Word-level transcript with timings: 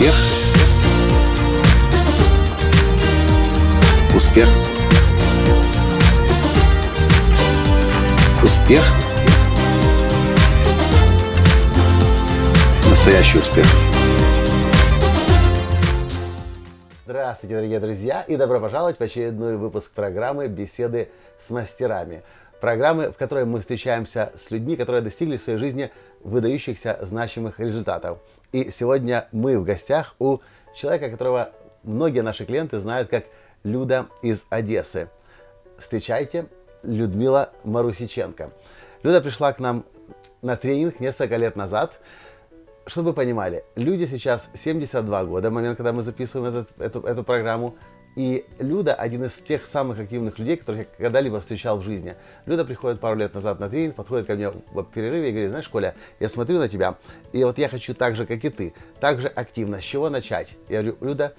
Успех. 0.00 0.14
Успех. 4.16 4.48
Успех. 8.42 8.82
Настоящий 12.88 13.38
успех. 13.40 13.66
Здравствуйте, 17.04 17.56
дорогие 17.56 17.80
друзья, 17.80 18.22
и 18.22 18.36
добро 18.36 18.58
пожаловать 18.58 18.96
в 18.96 19.02
очередной 19.02 19.58
выпуск 19.58 19.90
программы 19.92 20.48
«Беседы 20.48 21.10
с 21.38 21.50
мастерами». 21.50 22.22
Программы, 22.62 23.10
в 23.10 23.18
которой 23.18 23.44
мы 23.44 23.60
встречаемся 23.60 24.32
с 24.34 24.50
людьми, 24.50 24.76
которые 24.76 25.02
достигли 25.02 25.36
в 25.36 25.42
своей 25.42 25.58
жизни 25.58 25.90
выдающихся 26.20 26.98
значимых 27.02 27.60
результатов. 27.60 28.18
И 28.52 28.70
сегодня 28.70 29.28
мы 29.32 29.58
в 29.58 29.64
гостях 29.64 30.14
у 30.18 30.38
человека, 30.74 31.10
которого 31.10 31.50
многие 31.82 32.20
наши 32.20 32.44
клиенты 32.44 32.78
знают 32.78 33.08
как 33.08 33.24
Люда 33.62 34.06
из 34.22 34.46
Одессы. 34.50 35.08
Встречайте, 35.78 36.46
Людмила 36.82 37.50
Марусиченко. 37.64 38.50
Люда 39.02 39.20
пришла 39.20 39.52
к 39.52 39.58
нам 39.60 39.84
на 40.42 40.56
тренинг 40.56 41.00
несколько 41.00 41.36
лет 41.36 41.56
назад– 41.56 42.00
чтобы 42.90 43.10
вы 43.10 43.14
понимали, 43.14 43.64
люди 43.76 44.06
сейчас 44.06 44.48
72 44.54 45.24
года, 45.24 45.50
момент, 45.50 45.76
когда 45.76 45.92
мы 45.92 46.02
записываем 46.02 46.50
этот, 46.50 46.80
эту, 46.80 47.00
эту 47.00 47.22
программу, 47.22 47.76
и 48.16 48.44
Люда 48.58 48.94
один 48.94 49.24
из 49.24 49.34
тех 49.34 49.66
самых 49.66 49.98
активных 49.98 50.38
людей, 50.38 50.56
которых 50.56 50.80
я 50.80 51.04
когда-либо 51.04 51.40
встречал 51.40 51.78
в 51.78 51.82
жизни. 51.82 52.14
Люда 52.46 52.64
приходит 52.64 53.00
пару 53.00 53.16
лет 53.16 53.34
назад 53.34 53.60
на 53.60 53.68
тренинг, 53.68 53.94
подходит 53.94 54.26
ко 54.26 54.34
мне 54.34 54.50
в 54.50 54.84
перерыве 54.84 55.28
и 55.28 55.32
говорит, 55.32 55.50
знаешь, 55.50 55.68
Коля, 55.68 55.94
я 56.18 56.28
смотрю 56.28 56.58
на 56.58 56.68
тебя, 56.68 56.96
и 57.32 57.44
вот 57.44 57.58
я 57.58 57.68
хочу 57.68 57.94
так 57.94 58.16
же, 58.16 58.26
как 58.26 58.44
и 58.44 58.50
ты, 58.50 58.74
так 58.98 59.20
же 59.20 59.28
активно. 59.28 59.80
С 59.80 59.84
чего 59.84 60.10
начать? 60.10 60.56
Я 60.68 60.82
говорю, 60.82 60.98
Люда, 61.00 61.34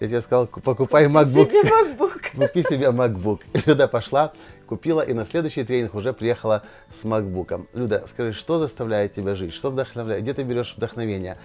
я 0.00 0.08
тебе 0.08 0.20
сказал, 0.20 0.46
покупай 0.46 1.06
MacBook. 1.06 1.48
Себе 1.48 1.62
MacBook. 1.62 2.36
Купи 2.36 2.62
себе 2.62 2.86
MacBook. 2.86 3.42
Люда 3.66 3.86
пошла, 3.86 4.32
купила 4.66 5.02
и 5.02 5.12
на 5.12 5.24
следующий 5.24 5.62
тренинг 5.62 5.94
уже 5.94 6.12
приехала 6.12 6.62
с 6.90 7.04
MacBook. 7.04 7.68
Люда, 7.72 8.04
скажи, 8.08 8.32
что 8.32 8.58
заставляет 8.58 9.14
тебя 9.14 9.34
жить? 9.34 9.52
Что 9.52 9.70
вдохновляет? 9.70 10.22
Где 10.22 10.34
ты 10.34 10.42
берешь 10.42 10.74
вдохновение? 10.76 11.36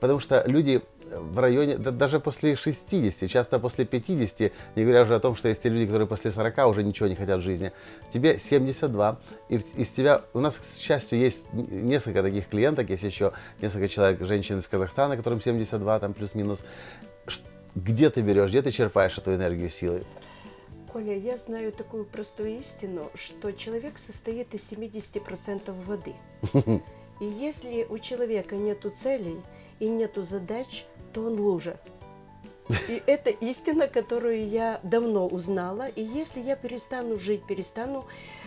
Потому 0.00 0.20
что 0.20 0.42
люди 0.46 0.82
в 1.16 1.38
районе, 1.38 1.76
да, 1.76 1.90
даже 1.90 2.20
после 2.20 2.56
60, 2.56 3.30
часто 3.30 3.58
после 3.58 3.84
50, 3.84 4.52
не 4.76 4.82
говоря 4.82 5.02
уже 5.02 5.14
о 5.14 5.20
том, 5.20 5.36
что 5.36 5.48
есть 5.48 5.62
те 5.62 5.68
люди, 5.68 5.86
которые 5.86 6.08
после 6.08 6.30
40 6.30 6.66
уже 6.68 6.82
ничего 6.82 7.08
не 7.08 7.14
хотят 7.14 7.40
в 7.40 7.42
жизни. 7.42 7.72
Тебе 8.12 8.38
72, 8.38 9.20
и 9.48 9.56
из 9.56 9.90
тебя, 9.90 10.22
у 10.34 10.40
нас, 10.40 10.58
к 10.58 10.80
счастью, 10.80 11.18
есть 11.18 11.44
несколько 11.52 12.22
таких 12.22 12.48
клиенток, 12.48 12.90
есть 12.90 13.02
еще 13.02 13.32
несколько 13.60 13.88
человек, 13.88 14.20
женщин 14.26 14.58
из 14.58 14.68
Казахстана, 14.68 15.16
которым 15.16 15.40
72, 15.40 15.98
там 16.00 16.14
плюс-минус. 16.14 16.64
Где 17.74 18.10
ты 18.10 18.20
берешь, 18.20 18.50
где 18.50 18.62
ты 18.62 18.70
черпаешь 18.70 19.16
эту 19.16 19.34
энергию 19.34 19.70
силы? 19.70 20.02
Коля, 20.92 21.16
я 21.16 21.38
знаю 21.38 21.72
такую 21.72 22.04
простую 22.04 22.58
истину, 22.58 23.10
что 23.14 23.52
человек 23.52 23.96
состоит 23.96 24.52
из 24.52 24.70
70% 24.70 25.72
воды. 25.86 26.14
И 27.20 27.24
если 27.24 27.86
у 27.88 27.98
человека 27.98 28.56
нету 28.56 28.90
целей 28.90 29.40
и 29.78 29.88
нету 29.88 30.22
задач, 30.22 30.84
то 31.12 31.22
он 31.22 31.38
лужа. 31.38 31.78
И 32.88 33.02
это 33.06 33.30
истина, 33.30 33.88
которую 33.88 34.48
я 34.48 34.80
давно 34.82 35.26
узнала. 35.26 35.86
И 35.86 36.02
если 36.02 36.40
я 36.40 36.56
перестану 36.56 37.18
жить, 37.18 37.46
перестану 37.46 38.04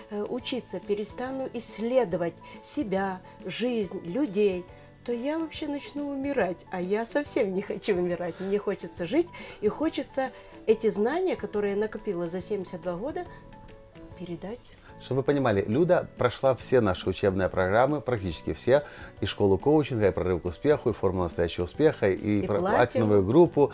э, 0.09 0.23
учиться, 0.23 0.79
перестану 0.79 1.49
исследовать 1.53 2.35
себя, 2.63 3.21
жизнь, 3.45 4.01
людей, 4.05 4.65
то 5.05 5.13
я 5.13 5.37
вообще 5.37 5.67
начну 5.67 6.09
умирать. 6.09 6.65
А 6.71 6.81
я 6.81 7.05
совсем 7.05 7.53
не 7.53 7.61
хочу 7.61 7.95
умирать. 7.95 8.39
Мне 8.39 8.57
хочется 8.57 9.05
жить 9.05 9.27
и 9.61 9.67
хочется 9.67 10.31
эти 10.65 10.89
знания, 10.89 11.35
которые 11.35 11.73
я 11.73 11.79
накопила 11.79 12.27
за 12.27 12.41
72 12.41 12.95
года, 12.95 13.25
передать. 14.19 14.71
Чтобы 15.05 15.19
вы 15.19 15.25
понимали, 15.25 15.63
Люда 15.67 16.07
прошла 16.17 16.55
все 16.55 16.81
наши 16.81 17.07
учебные 17.07 17.47
программы, 17.47 18.01
практически 18.01 18.53
все, 18.53 18.83
и 19.21 19.27
школу 19.27 19.59
коучинга, 19.59 20.07
и 20.07 20.11
прорыв 20.11 20.41
к 20.41 20.45
успеху, 20.45 20.89
и 20.89 20.93
формула 20.93 21.25
настоящего 21.25 21.65
успеха, 21.65 22.09
и, 22.09 22.39
и 22.39 22.47
платиновую 22.47 23.23
группу. 23.23 23.71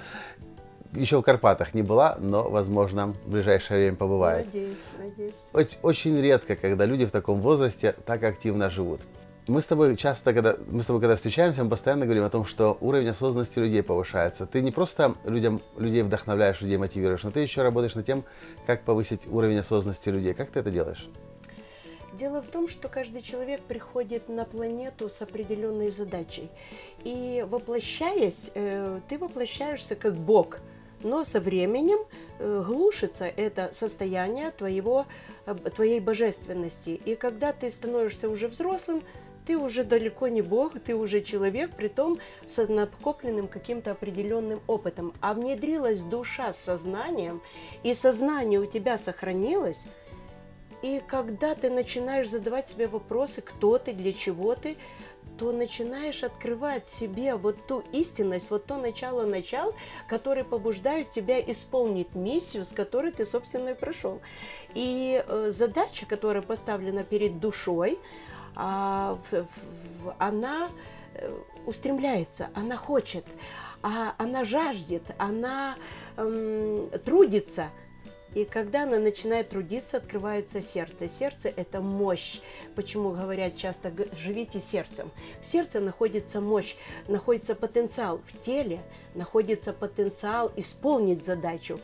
Еще 0.92 1.18
в 1.18 1.22
Карпатах 1.22 1.74
не 1.74 1.84
была, 1.84 2.18
но, 2.20 2.50
возможно, 2.50 3.14
в 3.14 3.30
ближайшее 3.30 3.80
время 3.80 3.96
побывает. 3.96 4.48
Надеюсь, 4.48 4.94
надеюсь. 5.00 5.80
Очень 5.82 6.20
редко, 6.20 6.58
когда 6.58 6.86
люди 6.86 7.06
в 7.06 7.12
таком 7.12 7.40
возрасте 7.40 7.96
так 8.06 8.24
активно 8.24 8.70
живут 8.70 9.00
мы 9.48 9.62
с 9.62 9.66
тобой 9.66 9.98
часто, 9.98 10.34
когда 10.34 10.56
мы 10.70 10.84
с 10.84 10.86
тобой 10.86 11.02
когда 11.02 11.16
встречаемся, 11.16 11.64
мы 11.64 11.70
постоянно 11.70 12.06
говорим 12.06 12.24
о 12.24 12.30
том, 12.30 12.46
что 12.46 12.78
уровень 12.80 13.10
осознанности 13.10 13.60
людей 13.60 13.82
повышается. 13.82 14.46
Ты 14.46 14.62
не 14.62 14.72
просто 14.72 15.16
людям, 15.26 15.60
людей 15.78 16.04
вдохновляешь, 16.04 16.62
людей 16.62 16.78
мотивируешь, 16.78 17.24
но 17.24 17.32
ты 17.32 17.40
еще 17.40 17.64
работаешь 17.64 17.96
над 17.96 18.06
тем, 18.06 18.24
как 18.68 18.84
повысить 18.84 19.22
уровень 19.28 19.58
осознанности 19.58 20.10
людей. 20.10 20.34
Как 20.34 20.52
ты 20.52 20.60
это 20.60 20.70
делаешь? 20.70 21.10
Дело 22.14 22.42
в 22.42 22.48
том, 22.48 22.70
что 22.70 22.88
каждый 22.88 23.22
человек 23.22 23.62
приходит 23.62 24.30
на 24.30 24.46
планету 24.46 25.10
с 25.10 25.22
определенной 25.22 25.90
задачей. 25.90 26.50
И 27.04 27.44
воплощаясь, 27.50 28.52
э, 28.54 29.00
ты 29.10 29.18
воплощаешься 29.18 29.96
как 29.96 30.18
Бог. 30.18 30.60
Но 31.04 31.24
со 31.24 31.40
временем 31.40 32.00
э, 32.38 32.64
глушится 32.68 33.26
это 33.26 33.72
состояние 33.74 34.52
твоего, 34.52 35.08
э, 35.48 35.56
твоей 35.76 36.00
божественности. 36.00 36.90
И 37.06 37.16
когда 37.16 37.54
ты 37.54 37.72
становишься 37.72 38.30
уже 38.30 38.48
взрослым, 38.48 39.02
ты 39.46 39.58
уже 39.58 39.84
далеко 39.84 40.28
не 40.28 40.42
Бог, 40.42 40.80
ты 40.80 40.96
уже 40.96 41.22
человек, 41.22 41.72
при 41.76 41.88
том 41.88 42.18
с 42.46 42.66
накопленным 42.68 43.48
каким-то 43.48 43.92
определенным 43.92 44.62
опытом. 44.68 45.14
А 45.22 45.34
внедрилась 45.34 46.02
душа 46.02 46.54
с 46.54 46.58
сознанием, 46.58 47.42
и 47.84 47.94
сознание 47.94 48.60
у 48.60 48.66
тебя 48.66 48.98
сохранилось, 48.98 49.86
и 50.82 51.02
когда 51.08 51.54
ты 51.54 51.70
начинаешь 51.70 52.30
задавать 52.30 52.70
себе 52.70 52.88
вопросы, 52.88 53.42
кто 53.42 53.78
ты, 53.78 53.94
для 53.94 54.14
чего 54.14 54.56
ты, 54.56 54.78
то 55.38 55.52
начинаешь 55.52 56.24
открывать 56.24 56.90
себе 56.90 57.36
вот 57.36 57.68
ту 57.68 57.84
истинность, 57.92 58.50
вот 58.50 58.66
то 58.66 58.78
начало-начал, 58.78 59.74
который 60.08 60.44
побуждают 60.44 61.10
тебя 61.10 61.40
исполнить 61.40 62.14
миссию, 62.16 62.66
с 62.66 62.70
которой 62.70 63.12
ты, 63.12 63.26
собственно, 63.26 63.70
и 63.70 63.74
прошел. 63.74 64.22
И 64.74 65.24
э, 65.28 65.50
задача, 65.52 66.06
которая 66.06 66.42
поставлена 66.42 67.04
перед 67.04 67.40
душой, 67.40 68.00
а, 68.56 69.18
в, 69.30 69.46
в, 70.04 70.16
она 70.20 70.70
э, 71.16 71.30
устремляется, 71.66 72.50
она 72.54 72.76
хочет, 72.76 73.26
а, 73.84 74.14
она 74.18 74.44
жаждет, 74.44 75.04
она 75.18 75.76
эм, 76.18 76.90
трудится. 77.06 77.70
И 78.34 78.46
когда 78.46 78.84
она 78.84 78.98
начинает 78.98 79.50
трудиться, 79.50 79.98
открывается 79.98 80.62
сердце. 80.62 81.10
Сердце– 81.10 81.52
это 81.56 81.82
мощь. 81.82 82.40
Почему 82.76 83.12
говорят 83.12 83.58
часто 83.58 83.92
«живите 84.18 84.62
сердцем»? 84.62 85.12
В 85.42 85.46
сердце 85.46 85.82
находится 85.82 86.40
мощь, 86.40 86.76
находится 87.10 87.56
потенциал. 87.56 88.22
В 88.26 88.40
теле 88.40 88.80
находится 89.16 89.74
потенциал 89.74 90.50
исполнить 90.56 91.26
задачу. 91.26 91.78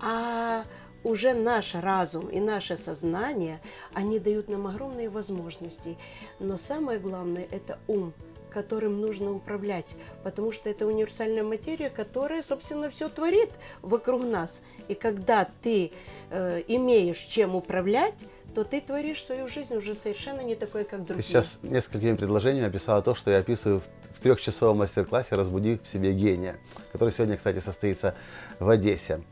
А 0.00 0.64
уже 1.04 1.34
наш 1.34 1.74
разум 1.74 2.28
и 2.28 2.40
наше 2.40 2.76
сознание, 2.76 3.60
они 3.94 4.18
дают 4.18 4.48
нам 4.48 4.66
огромные 4.66 5.08
возможности. 5.08 5.96
Но 6.38 6.56
самое 6.56 6.98
главное– 6.98 7.46
это 7.50 7.78
ум, 7.86 8.12
которым 8.50 9.00
нужно 9.00 9.32
управлять, 9.32 9.94
потому 10.24 10.52
что 10.52 10.68
это 10.68 10.86
универсальная 10.86 11.44
материя, 11.44 11.88
которая, 11.88 12.42
собственно, 12.42 12.90
все 12.90 13.08
творит 13.08 13.50
вокруг 13.80 14.24
нас. 14.24 14.62
И 14.88 14.94
когда 14.94 15.48
ты 15.62 15.92
э, 16.30 16.62
имеешь 16.66 17.18
чем 17.18 17.54
управлять, 17.54 18.14
то 18.54 18.64
ты 18.64 18.80
творишь 18.80 19.24
свою 19.24 19.46
жизнь 19.46 19.76
уже 19.76 19.94
совершенно 19.94 20.40
не 20.40 20.56
такой, 20.56 20.84
как 20.84 21.04
другие. 21.04 21.22
Ты 21.22 21.28
сейчас 21.28 21.58
несколькими 21.62 22.16
предложениями 22.16 22.66
описала 22.66 23.00
то, 23.00 23.14
что 23.14 23.30
я 23.30 23.38
описываю 23.38 23.80
в, 23.80 23.84
в 24.12 24.20
трехчасовом 24.20 24.78
мастер-классе 24.78 25.36
«Разбуди 25.36 25.78
в 25.82 25.86
себе 25.86 26.12
гения», 26.12 26.58
который 26.92 27.12
сегодня, 27.12 27.36
кстати, 27.36 27.60
состоится 27.60 28.14
в 28.58 28.68
Одессе. 28.68 29.22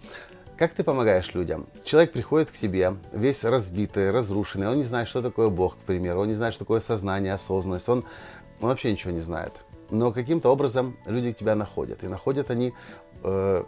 Как 0.58 0.74
ты 0.74 0.82
помогаешь 0.82 1.34
людям? 1.34 1.68
Человек 1.84 2.10
приходит 2.10 2.50
к 2.50 2.56
тебе, 2.56 2.96
весь 3.12 3.44
разбитый, 3.44 4.10
разрушенный, 4.10 4.66
он 4.66 4.78
не 4.78 4.82
знает, 4.82 5.06
что 5.06 5.22
такое 5.22 5.50
Бог, 5.50 5.76
к 5.76 5.82
примеру, 5.82 6.22
он 6.22 6.26
не 6.26 6.34
знает, 6.34 6.52
что 6.52 6.64
такое 6.64 6.80
сознание, 6.80 7.32
осознанность, 7.34 7.88
он, 7.88 8.04
он 8.60 8.68
вообще 8.68 8.90
ничего 8.90 9.12
не 9.12 9.20
знает. 9.20 9.52
Но 9.90 10.10
каким-то 10.10 10.50
образом 10.50 10.96
люди 11.06 11.30
тебя 11.30 11.54
находят. 11.54 12.02
И 12.02 12.08
находят 12.08 12.50
они 12.50 12.74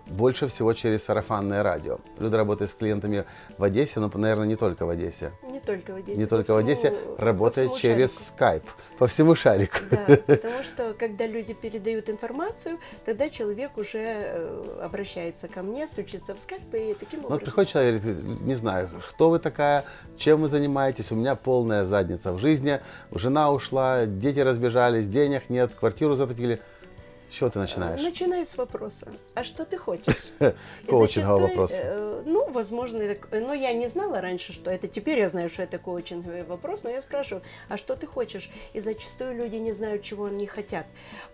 больше 0.07 0.47
всего 0.47 0.73
через 0.75 1.05
сарафанное 1.05 1.63
радио. 1.63 1.99
Люда 2.19 2.37
работает 2.37 2.71
с 2.71 2.75
клиентами 2.75 3.25
в 3.59 3.65
Одессе, 3.65 3.99
но, 3.99 4.11
наверное, 4.15 4.47
не 4.47 4.57
только 4.57 4.87
в 4.87 4.89
Одессе. 4.89 5.33
Не 5.43 5.59
только 5.61 5.91
в 5.93 5.97
Одессе. 5.97 6.19
Не 6.19 6.27
только 6.27 6.55
в 6.55 6.57
Одессе, 6.57 6.95
работает 7.19 7.75
через 7.75 8.27
скайп 8.29 8.63
по 8.99 9.09
всему 9.09 9.35
шарику. 9.35 9.79
Да, 9.91 10.07
потому 10.27 10.63
что 10.63 10.95
когда 10.95 11.27
люди 11.27 11.53
передают 11.53 12.09
информацию, 12.09 12.79
тогда 13.05 13.29
человек 13.29 13.77
уже 13.77 13.99
э, 13.99 14.81
обращается 14.85 15.49
ко 15.49 15.63
мне, 15.63 15.89
стучится 15.89 16.35
в 16.35 16.39
скайп 16.39 16.73
и 16.75 16.95
таким 16.95 17.25
образом. 17.25 17.39
Ну, 17.39 17.45
приходит 17.45 17.71
человек 17.71 18.05
и 18.05 18.09
говорит, 18.09 18.41
не 18.43 18.55
знаю, 18.55 18.89
кто 19.09 19.31
вы 19.31 19.41
такая, 19.41 19.85
чем 20.17 20.43
вы 20.43 20.49
занимаетесь, 20.49 21.11
у 21.11 21.17
меня 21.17 21.35
полная 21.35 21.85
задница 21.85 22.33
в 22.33 22.39
жизни, 22.39 22.81
жена 23.13 23.51
ушла, 23.51 24.07
дети 24.07 24.39
разбежались, 24.39 25.09
денег 25.09 25.51
нет, 25.51 25.73
квартиру 25.73 26.15
затопили. 26.15 26.61
Чего 27.31 27.49
ты 27.49 27.59
начинаешь? 27.61 28.03
Начинаю 28.03 28.45
с 28.45 28.57
вопроса. 28.57 29.07
А 29.35 29.45
что 29.45 29.65
ты 29.65 29.79
хочешь? 29.79 30.17
Коучинговый 30.89 31.49
вопрос. 31.49 31.71
э, 31.75 32.23
Ну, 32.27 32.51
возможно, 32.51 33.03
это- 33.03 33.41
но 33.41 33.55
я 33.55 33.73
не 33.73 33.89
знала 33.89 34.21
раньше, 34.21 34.53
что 34.53 34.71
это. 34.71 34.89
Теперь 34.89 35.19
я 35.21 35.29
знаю, 35.29 35.49
что 35.49 35.63
это 35.63 35.79
коучинговый 35.79 36.43
вопрос, 36.45 36.83
но 36.85 36.91
я 36.91 37.01
спрашиваю, 37.03 37.43
а 37.69 37.77
что 37.77 37.95
ты 37.95 38.07
хочешь? 38.07 38.51
И 38.73 38.81
зачастую 38.81 39.37
люди 39.37 39.57
не 39.57 39.73
знают, 39.73 40.03
чего 40.03 40.25
они 40.25 40.47
хотят, 40.47 40.87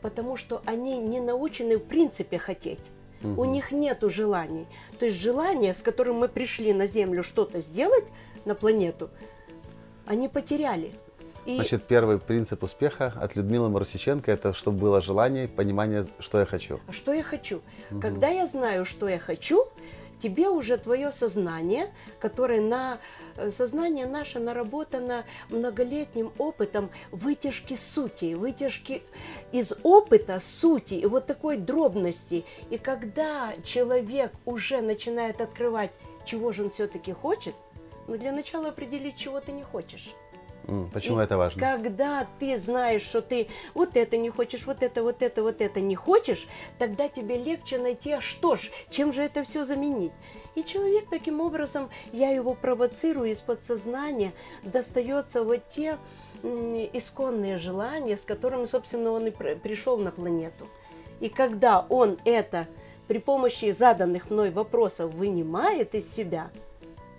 потому 0.02 0.36
что 0.36 0.60
они 0.66 0.98
не 0.98 1.20
научены 1.20 1.76
в 1.78 1.84
принципе 1.84 2.38
хотеть. 2.38 2.80
У 3.22 3.44
них 3.44 3.72
нету 3.72 4.10
желаний. 4.10 4.66
То 4.98 5.06
есть 5.06 5.16
желание, 5.18 5.72
с 5.72 5.80
которым 5.82 6.16
мы 6.16 6.28
пришли 6.28 6.72
на 6.74 6.86
Землю 6.86 7.22
что-то 7.22 7.60
сделать 7.60 8.04
на 8.44 8.54
планету, 8.54 9.08
они 10.06 10.28
потеряли. 10.28 10.92
И 11.46 11.54
Значит, 11.54 11.84
первый 11.84 12.18
принцип 12.18 12.64
успеха 12.64 13.12
от 13.20 13.36
Людмилы 13.36 13.68
Марусиченко– 13.68 14.30
это 14.32 14.52
чтобы 14.52 14.78
было 14.78 15.00
желание, 15.00 15.46
понимание, 15.46 16.04
что 16.18 16.40
я 16.40 16.44
хочу. 16.44 16.80
Что 16.90 17.12
я 17.12 17.22
хочу? 17.22 17.60
Когда 18.00 18.28
я 18.28 18.46
знаю, 18.46 18.84
что 18.84 19.08
я 19.08 19.20
хочу, 19.20 19.68
тебе 20.18 20.48
уже 20.48 20.76
твое 20.76 21.12
сознание, 21.12 21.92
которое 22.18 22.60
на 22.60 22.98
э, 23.36 23.52
сознание 23.52 24.06
наше 24.06 24.40
наработано 24.40 25.24
многолетним 25.48 26.32
опытом 26.38 26.90
вытяжки 27.12 27.74
сути, 27.74 28.34
вытяжки 28.34 29.02
из 29.52 29.72
опыта 29.84 30.40
сути 30.40 30.94
и 30.94 31.06
вот 31.06 31.26
такой 31.26 31.58
дробности. 31.58 32.44
И 32.70 32.78
когда 32.78 33.54
человек 33.64 34.32
уже 34.46 34.80
начинает 34.80 35.40
открывать, 35.40 35.92
чего 36.24 36.50
же 36.50 36.64
он 36.64 36.70
все-таки 36.70 37.12
хочет, 37.12 37.54
ну 38.08 38.16
для 38.16 38.32
начала 38.32 38.68
определить, 38.68 39.16
чего 39.16 39.40
ты 39.40 39.52
не 39.52 39.62
хочешь. 39.62 40.12
Почему 40.92 41.20
И 41.20 41.24
это 41.24 41.36
важно? 41.36 41.60
Когда 41.60 42.26
ты 42.40 42.58
знаешь, 42.58 43.02
что 43.02 43.22
ты 43.22 43.48
вот 43.74 43.96
это 43.96 44.16
не 44.16 44.30
хочешь, 44.30 44.66
вот 44.66 44.82
это, 44.82 45.02
вот 45.02 45.22
это, 45.22 45.42
вот 45.42 45.60
это 45.60 45.80
не 45.80 45.94
хочешь, 45.94 46.46
тогда 46.78 47.08
тебе 47.08 47.38
легче 47.38 47.78
найти, 47.78 48.12
а 48.12 48.20
что 48.20 48.56
ж, 48.56 48.70
чем 48.90 49.12
же 49.12 49.22
это 49.22 49.44
все 49.44 49.64
заменить. 49.64 50.12
И 50.56 50.64
человек 50.64 51.04
таким 51.08 51.40
образом, 51.40 51.88
я 52.12 52.30
его 52.30 52.54
провоцирую 52.54 53.30
из 53.30 53.40
подсознания, 53.40 54.32
достается 54.62 55.44
вот 55.44 55.68
те 55.68 55.98
исконные 56.42 57.58
желания, 57.58 58.16
с 58.16 58.24
которыми, 58.24 58.64
собственно, 58.64 59.10
он 59.10 59.26
и 59.26 59.30
пр- 59.30 59.56
пришел 59.56 59.98
на 59.98 60.10
планету. 60.10 60.66
И 61.20 61.28
когда 61.28 61.86
он 61.88 62.18
это 62.24 62.66
при 63.06 63.18
помощи 63.18 63.70
заданных 63.70 64.30
мной 64.30 64.50
вопросов 64.50 65.14
вынимает 65.14 65.94
из 65.94 66.12
себя, 66.12 66.50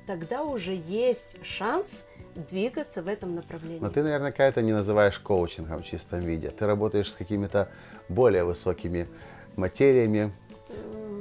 тогда 0.06 0.44
уже 0.44 0.76
есть 0.88 1.44
шанс 1.44 2.06
двигаться 2.50 3.02
в 3.02 3.08
этом 3.08 3.36
направлении. 3.36 3.80
Но 3.82 3.90
ты 3.90 4.04
наверняка 4.04 4.44
это 4.46 4.62
не 4.62 4.72
называешь 4.74 5.18
коучингом 5.20 5.80
в 5.80 5.86
чистом 5.86 6.20
виде. 6.20 6.50
Ты 6.50 6.66
работаешь 6.66 7.12
с 7.12 7.16
какими-то 7.16 7.70
более 8.10 8.44
высокими 8.44 9.08
материями 9.56 10.32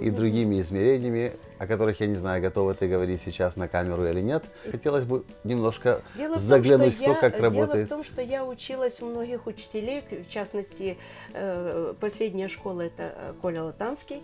и 0.02 0.10
другими 0.10 0.60
измерениями, 0.60 1.36
о 1.58 1.66
которых 1.66 2.00
я 2.00 2.06
не 2.06 2.16
знаю, 2.16 2.42
готова 2.42 2.74
ты 2.74 2.86
говорить 2.86 3.22
сейчас 3.24 3.56
на 3.56 3.66
камеру 3.66 4.06
или 4.06 4.20
нет. 4.20 4.44
Хотелось 4.70 5.06
бы 5.06 5.24
немножко 5.42 6.02
Дело 6.16 6.32
в 6.32 6.34
том, 6.34 6.42
заглянуть 6.42 6.96
в 6.96 6.98
то, 6.98 7.12
я- 7.12 7.14
как 7.14 7.32
Дело 7.32 7.44
работает. 7.44 7.86
в 7.86 7.88
том, 7.88 8.04
что 8.04 8.20
я 8.20 8.44
училась 8.44 9.00
у 9.00 9.06
многих 9.06 9.46
учителей, 9.46 10.02
в 10.10 10.30
частности, 10.30 10.98
э, 11.32 11.94
последняя 11.98 12.48
школа 12.48 12.82
это 12.82 13.14
э, 13.16 13.32
Коля 13.40 13.62
Латанский. 13.62 14.22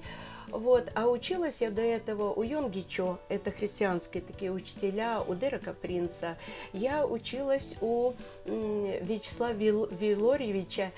Вот. 0.53 0.91
А 0.95 1.09
училась 1.09 1.63
я 1.63 1.71
до 1.71 1.81
этого 1.81 2.31
у 2.31 2.43
Йонги 2.43 2.83
Чо, 2.87 3.19
это 3.31 3.51
христианские 3.51 4.23
такие 4.23 4.53
учителя, 4.53 5.23
у 5.27 5.35
Дерека 5.35 5.73
Принца. 5.73 6.37
Я 6.75 7.07
училась 7.07 7.77
у 7.81 8.13
Вячеслава 8.45 9.53
Вил- 9.53 9.89
Вилорьевича 9.91 10.93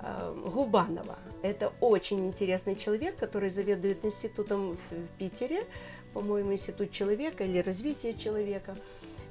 э, 0.00 0.34
Губанова. 0.54 1.18
Это 1.42 1.72
очень 1.80 2.26
интересный 2.26 2.76
человек, 2.76 3.16
который 3.16 3.48
заведует 3.48 4.04
институтом 4.04 4.76
в 4.90 5.18
Питере, 5.18 5.64
по-моему, 6.12 6.52
институт 6.52 6.90
человека 6.90 7.44
или 7.44 7.60
развитие 7.60 8.12
человека. 8.12 8.76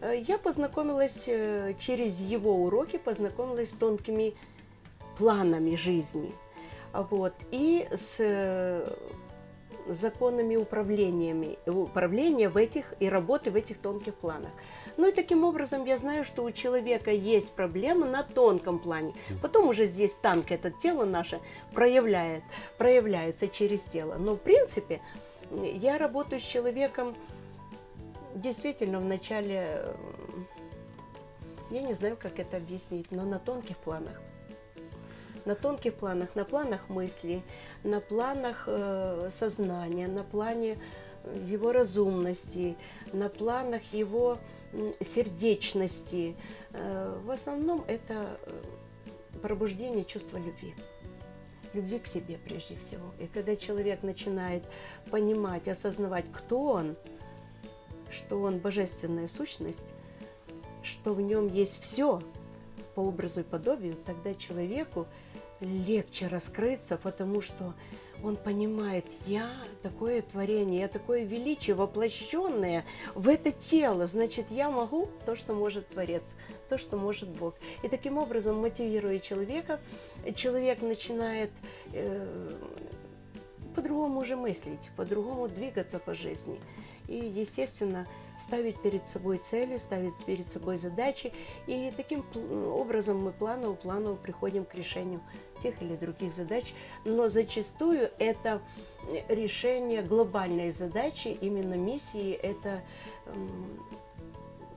Э, 0.01 0.17
Я 0.27 0.39
познакомилась 0.39 1.25
э, 1.27 1.75
через 1.79 2.19
его 2.19 2.55
уроки, 2.63 2.97
познакомилась 2.97 3.69
с 3.69 3.75
тонкими 3.75 4.33
планами 5.19 5.75
жизни. 5.75 6.31
Вот. 6.93 7.33
И 7.51 7.87
с 7.91 8.17
законами 9.89 10.55
управлениями, 10.55 11.57
управления 11.65 12.49
в 12.49 12.57
этих 12.57 12.93
и 12.99 13.09
работы 13.09 13.51
в 13.51 13.55
этих 13.55 13.77
тонких 13.77 14.15
планах. 14.15 14.51
Ну 14.97 15.07
и 15.07 15.11
таким 15.11 15.43
образом 15.43 15.85
я 15.85 15.97
знаю, 15.97 16.23
что 16.23 16.43
у 16.43 16.51
человека 16.51 17.11
есть 17.11 17.51
проблема 17.51 18.05
на 18.05 18.23
тонком 18.23 18.79
плане. 18.79 19.13
Потом 19.41 19.69
уже 19.69 19.85
здесь 19.85 20.13
танк, 20.13 20.51
это 20.51 20.71
тело 20.71 21.05
наше, 21.05 21.39
проявляет, 21.73 22.43
проявляется 22.77 23.47
через 23.47 23.83
тело. 23.83 24.15
Но 24.17 24.35
в 24.35 24.39
принципе 24.39 25.01
я 25.51 25.97
работаю 25.97 26.41
с 26.41 26.43
человеком 26.43 27.15
действительно 28.35 28.99
в 28.99 29.05
начале, 29.05 29.83
э, 29.83 29.95
я 31.71 31.81
не 31.81 31.93
знаю, 31.93 32.17
как 32.19 32.39
это 32.39 32.57
объяснить, 32.57 33.11
но 33.11 33.23
на 33.23 33.39
тонких 33.39 33.77
планах. 33.77 34.21
На 35.47 35.55
тонких 35.55 35.93
планах, 35.93 36.35
на 36.35 36.43
планах 36.43 36.89
мысли, 36.89 37.41
на 37.85 38.01
планах 38.01 38.65
э, 38.67 39.29
сознания, 39.31 40.05
на 40.09 40.23
плане 40.23 40.77
его 41.45 41.71
разумности, 41.71 42.75
на 43.13 43.29
планах 43.29 43.81
его 43.93 44.37
сердечности. 44.99 46.35
Э, 46.73 47.17
в 47.23 47.31
основном 47.31 47.81
это 47.87 48.37
э, 48.41 48.61
пробуждение 49.41 50.03
чувства 50.03 50.35
любви. 50.35 50.75
Любви 51.73 51.99
к 51.99 52.07
себе 52.07 52.37
прежде 52.45 52.75
всего. 52.75 53.13
И 53.17 53.27
когда 53.27 53.55
человек 53.55 54.03
начинает 54.03 54.65
понимать, 55.09 55.69
осознавать, 55.69 56.25
кто 56.33 56.61
он, 56.61 56.97
что 58.11 58.41
он 58.41 58.59
божественная 58.59 59.29
сущность, 59.29 59.93
что 60.83 61.13
в 61.13 61.21
нем 61.21 61.47
есть 61.47 61.81
все 61.81 62.21
по 62.95 62.99
образу 62.99 63.39
и 63.39 63.43
подобию, 63.43 63.95
тогда 64.05 64.33
человеку 64.33 65.07
легче 65.59 66.27
раскрыться, 66.27 66.97
потому 66.97 67.41
что 67.41 67.73
он 68.23 68.35
понимает, 68.35 69.05
я 69.25 69.51
такое 69.83 70.21
творение, 70.21 70.81
я 70.81 70.87
такое 70.87 71.23
величие 71.23 71.75
воплощенное 71.75 72.83
в 73.13 73.29
это 73.29 73.51
тело, 73.51 74.07
значит, 74.07 74.47
я 74.49 74.69
могу 74.71 75.09
то, 75.25 75.35
что 75.35 75.53
может 75.53 75.87
Творец, 75.89 76.35
то, 76.69 76.77
что 76.77 76.97
может 76.97 77.29
Бог. 77.29 77.55
И 77.83 77.87
таким 77.87 78.17
образом, 78.17 78.59
мотивируя 78.59 79.19
человека, 79.19 79.79
человек 80.35 80.81
начинает 80.81 81.51
э, 81.93 82.49
по-другому 83.75 84.21
уже 84.21 84.35
мыслить, 84.35 84.89
по-другому 84.95 85.47
двигаться 85.47 85.99
по 85.99 86.13
жизни. 86.13 86.59
И, 87.07 87.15
естественно, 87.15 88.07
ставить 88.37 88.79
перед 88.81 89.07
собой 89.07 89.37
цели, 89.37 89.77
ставить 89.77 90.15
перед 90.25 90.47
собой 90.47 90.77
задачи. 90.77 91.33
И 91.65 91.91
таким 91.95 92.25
образом 92.75 93.23
мы 93.23 93.31
планово-планово 93.31 94.15
приходим 94.15 94.65
к 94.65 94.75
решению 94.75 95.21
тех 95.61 95.81
или 95.81 95.95
других 95.95 96.33
задач. 96.33 96.73
Но 97.05 97.29
зачастую 97.29 98.11
это 98.19 98.61
решение 99.27 100.01
глобальной 100.01 100.71
задачи, 100.71 101.29
именно 101.29 101.75
миссии, 101.75 102.33
это 102.33 102.81
м, 103.25 103.79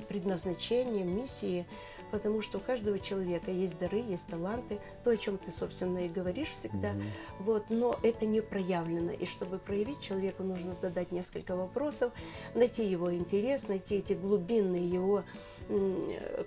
предназначение, 0.09 1.05
миссии, 1.05 1.67
потому 2.11 2.43
что 2.43 2.59
у 2.59 2.61
каждого 2.61 2.99
человека 2.99 3.51
есть 3.51 3.79
дары, 3.79 3.99
есть 3.99 4.27
таланты, 4.27 4.79
то, 5.05 5.11
о 5.11 5.17
чем 5.17 5.39
ты, 5.39 5.53
собственно, 5.53 5.99
и 5.99 6.09
говоришь 6.09 6.51
всегда, 6.51 6.93
вот, 7.39 7.71
но 7.71 7.99
это 8.03 8.27
не 8.27 8.41
проявлено. 8.41 9.13
И 9.13 9.27
чтобы 9.27 9.59
проявить 9.59 10.01
человеку, 10.01 10.43
нужно 10.43 10.75
задать 10.81 11.13
несколько 11.13 11.57
вопросов, 11.57 12.13
найти 12.55 12.85
его 12.85 13.15
интерес, 13.15 13.69
найти 13.69 13.97
эти 13.97 14.13
глубинные 14.13 14.89
его 14.89 15.25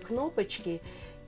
кнопочки 0.08 0.82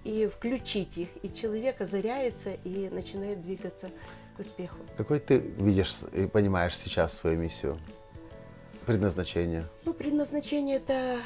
и 0.04 0.28
включить 0.28 0.98
их. 0.98 1.08
И 1.24 1.34
человек 1.34 1.82
озаряется 1.82 2.54
и 2.64 2.90
начинает 2.90 3.42
двигаться 3.42 3.90
к 4.36 4.40
успеху. 4.40 4.78
Какой 4.98 5.20
ты 5.20 5.38
видишь 5.38 6.00
и 6.14 6.28
понимаешь 6.28 6.78
сейчас 6.78 7.14
свою 7.14 7.38
миссию? 7.40 7.80
Предназначение. 8.86 9.66
Ну, 9.84 9.94
предназначение 9.94 10.78
это 10.78 11.18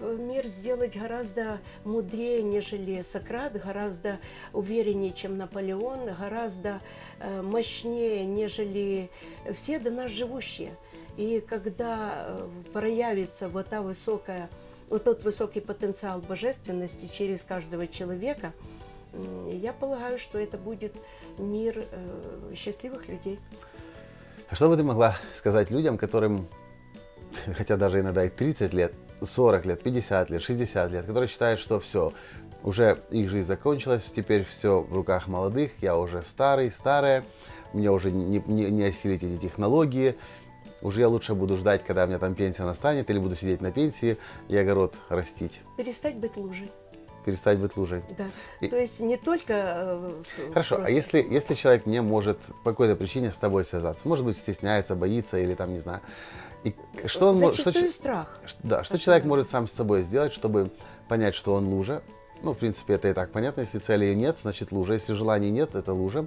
мир 0.00 0.46
сделать 0.46 0.96
гораздо 0.96 1.58
мудрее, 1.84 2.42
нежели 2.42 3.02
Сократ, 3.02 3.52
гораздо 3.52 4.18
увереннее, 4.52 5.12
чем 5.12 5.36
Наполеон, 5.36 6.14
гораздо 6.18 6.80
э, 7.20 7.42
мощнее, 7.42 8.24
нежели 8.24 9.08
все 9.54 9.78
до 9.78 9.90
нас 9.90 10.10
живущие. 10.10 10.72
И 11.16 11.40
когда 11.40 12.36
э, 12.38 12.48
проявится 12.72 13.48
вот 13.48 13.68
та 13.68 13.82
высокая, 13.82 14.50
вот 14.88 15.04
тот 15.04 15.22
высокий 15.24 15.60
потенциал 15.60 16.20
божественности 16.20 17.08
через 17.12 17.42
каждого 17.42 17.86
человека, 17.86 18.52
я 19.48 19.72
полагаю, 19.72 20.18
что 20.18 20.38
это 20.38 20.58
будет 20.58 20.94
мир 21.38 21.86
э, 21.90 22.54
счастливых 22.54 23.08
людей. 23.08 23.38
А 24.48 24.54
что 24.54 24.68
бы 24.68 24.76
ты 24.76 24.82
могла 24.82 25.16
сказать 25.34 25.70
людям, 25.70 25.98
которым, 25.98 26.46
хотя 27.56 27.76
даже 27.76 28.00
иногда 28.00 28.24
и 28.24 28.28
30 28.28 28.72
лет, 28.72 28.92
40 29.22 29.66
лет, 29.66 29.82
50 29.82 30.30
лет, 30.30 30.42
60 30.42 30.90
лет, 30.90 31.06
которые 31.06 31.28
считают, 31.28 31.60
что 31.60 31.80
все, 31.80 32.12
уже 32.62 32.98
их 33.10 33.30
жизнь 33.30 33.46
закончилась, 33.46 34.04
теперь 34.04 34.44
все 34.44 34.80
в 34.80 34.92
руках 34.92 35.28
молодых, 35.28 35.72
я 35.80 35.96
уже 35.96 36.22
старый, 36.22 36.70
старая, 36.70 37.24
мне 37.72 37.90
уже 37.90 38.10
не, 38.10 38.42
не, 38.46 38.70
не 38.70 38.84
осилить 38.84 39.22
эти 39.22 39.36
технологии, 39.36 40.16
уже 40.82 41.00
я 41.00 41.08
лучше 41.08 41.34
буду 41.34 41.56
ждать, 41.56 41.84
когда 41.84 42.04
у 42.04 42.06
меня 42.06 42.18
там 42.18 42.34
пенсия 42.34 42.64
настанет, 42.64 43.08
или 43.10 43.18
буду 43.18 43.34
сидеть 43.34 43.60
на 43.60 43.72
пенсии 43.72 44.18
и 44.48 44.56
огород 44.56 44.94
растить. 45.08 45.60
Перестать 45.76 46.16
быть 46.16 46.36
лужей. 46.36 46.70
Перестать 47.26 47.58
быть 47.58 47.76
лужей. 47.76 48.02
Да. 48.16 48.24
И- 48.60 48.68
То 48.68 48.76
есть 48.78 49.00
не 49.00 49.16
только... 49.16 49.52
э, 49.52 50.22
Хорошо, 50.50 50.76
а 50.76 50.78
просто- 50.78 50.94
если, 50.94 51.26
если 51.28 51.54
человек 51.54 51.84
не 51.84 52.00
может 52.00 52.38
по 52.62 52.70
какой-то 52.70 52.94
причине 52.94 53.32
с 53.32 53.36
тобой 53.36 53.64
связаться, 53.64 54.06
может 54.06 54.24
быть, 54.24 54.36
стесняется, 54.36 54.94
боится 54.94 55.36
или 55.36 55.54
там, 55.54 55.72
не 55.72 55.80
знаю, 55.80 56.00
и 56.62 56.72
что 57.06 57.30
он 57.30 57.38
может... 57.40 57.60
что 57.68 57.90
страх. 57.90 58.38
да, 58.62 58.84
что 58.84 58.92
Постоянно. 58.94 58.98
человек 59.02 59.24
может 59.24 59.50
сам 59.50 59.66
с 59.66 59.72
собой 59.72 60.02
сделать, 60.02 60.32
чтобы 60.32 60.70
понять, 61.08 61.34
что 61.34 61.54
он 61.54 61.66
лужа? 61.66 62.00
Ну, 62.42 62.52
в 62.52 62.58
принципе, 62.58 62.94
это 62.94 63.08
и 63.08 63.12
так 63.12 63.32
понятно. 63.32 63.62
Если 63.62 63.80
цели 63.80 64.14
нет, 64.14 64.36
значит 64.42 64.70
лужа. 64.70 64.92
Если 64.94 65.12
желаний 65.12 65.50
нет, 65.50 65.74
это 65.74 65.92
лужа. 65.92 66.26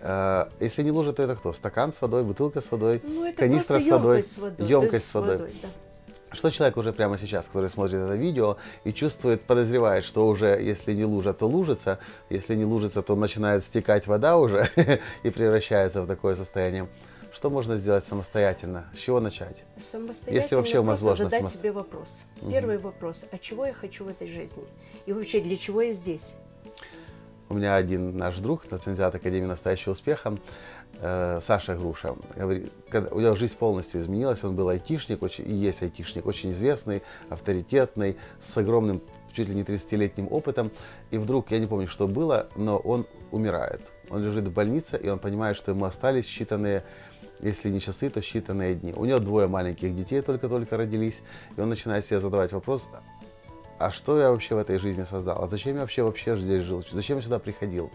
Э, 0.00 0.48
Если 0.60 0.82
не 0.82 0.90
лужа, 0.90 1.14
то 1.14 1.22
это 1.22 1.34
кто? 1.34 1.54
Стакан 1.54 1.94
с 1.94 2.02
водой, 2.02 2.24
бутылка 2.24 2.60
с 2.60 2.70
водой, 2.70 3.00
Ну, 3.04 3.32
канистра 3.34 3.80
с 3.80 3.88
водой, 3.88 4.16
емкость 4.18 4.34
с 4.34 4.38
водой. 4.38 4.66
емкость 4.68 5.06
э, 5.06 5.08
с 5.08 5.14
водой. 5.14 5.54
да. 5.62 5.68
Что 6.32 6.50
человек 6.50 6.76
уже 6.76 6.92
прямо 6.92 7.18
сейчас, 7.18 7.46
который 7.46 7.70
смотрит 7.70 8.00
это 8.00 8.14
видео 8.14 8.56
и 8.84 8.92
чувствует, 8.92 9.42
подозревает, 9.42 10.04
что 10.04 10.26
уже, 10.28 10.46
если 10.62 10.92
не 10.92 11.04
лужа, 11.04 11.32
то 11.32 11.46
лужится, 11.46 11.98
если 12.28 12.54
не 12.54 12.64
лужится, 12.64 13.02
то 13.02 13.16
начинает 13.16 13.64
стекать 13.64 14.06
вода 14.06 14.38
уже 14.38 14.70
и 15.24 15.30
превращается 15.30 16.02
в 16.02 16.06
такое 16.06 16.36
состояние. 16.36 16.88
Что 17.32 17.50
можно 17.50 17.76
сделать 17.76 18.04
самостоятельно? 18.04 18.86
С 18.92 18.98
чего 18.98 19.20
начать? 19.20 19.64
Самостоятельно 19.76 20.42
Если 20.42 20.54
вообще 20.56 20.82
просто 20.82 20.88
возможно 20.88 21.24
задать 21.24 21.42
самосто- 21.42 21.58
себе 21.58 21.72
вопрос. 21.72 22.22
Первый 22.48 22.78
вопрос, 22.78 23.24
а 23.30 23.38
чего 23.38 23.66
я 23.66 23.72
хочу 23.72 24.04
в 24.04 24.08
этой 24.08 24.28
жизни? 24.28 24.64
И 25.06 25.12
вообще, 25.12 25.40
для 25.40 25.56
чего 25.56 25.82
я 25.82 25.92
здесь? 25.92 26.34
У 27.50 27.54
меня 27.54 27.74
один 27.74 28.16
наш 28.16 28.36
друг, 28.38 28.70
лицензиат 28.70 29.16
Академии 29.16 29.46
настоящего 29.46 29.94
успеха, 29.94 30.38
э, 31.00 31.40
Саша 31.42 31.74
Груша, 31.74 32.14
у 32.36 33.20
него 33.20 33.34
жизнь 33.34 33.56
полностью 33.56 34.00
изменилась, 34.00 34.44
он 34.44 34.54
был 34.54 34.68
айтишник, 34.68 35.20
очень, 35.20 35.50
и 35.50 35.52
есть 35.52 35.82
айтишник, 35.82 36.26
очень 36.26 36.52
известный, 36.52 37.02
авторитетный, 37.28 38.16
с 38.40 38.56
огромным, 38.56 39.02
чуть 39.32 39.48
ли 39.48 39.54
не 39.56 39.64
30-летним 39.64 40.28
опытом, 40.30 40.70
и 41.10 41.18
вдруг, 41.18 41.50
я 41.50 41.58
не 41.58 41.66
помню, 41.66 41.88
что 41.88 42.06
было, 42.06 42.48
но 42.54 42.78
он 42.78 43.04
умирает. 43.32 43.82
Он 44.10 44.22
лежит 44.22 44.46
в 44.46 44.52
больнице, 44.52 44.96
и 44.96 45.08
он 45.08 45.18
понимает, 45.18 45.56
что 45.56 45.72
ему 45.72 45.86
остались 45.86 46.26
считанные 46.26 46.84
если 47.42 47.70
не 47.70 47.80
часы, 47.80 48.10
то 48.10 48.20
считанные 48.20 48.74
дни. 48.74 48.92
У 48.94 49.06
него 49.06 49.18
двое 49.18 49.48
маленьких 49.48 49.96
детей 49.96 50.20
только-только 50.20 50.76
родились, 50.76 51.22
и 51.56 51.60
он 51.60 51.70
начинает 51.70 52.04
себе 52.04 52.20
задавать 52.20 52.52
вопрос, 52.52 52.86
а 53.80 53.92
что 53.92 54.20
я 54.20 54.30
вообще 54.30 54.54
в 54.54 54.58
этой 54.58 54.78
жизни 54.78 55.04
создал? 55.04 55.42
А 55.42 55.48
зачем 55.48 55.74
я 55.74 55.80
вообще 55.80 56.02
вообще 56.02 56.36
здесь 56.36 56.64
жил? 56.64 56.84
Зачем 56.92 57.16
я 57.16 57.22
сюда 57.22 57.38
приходил? 57.38 57.90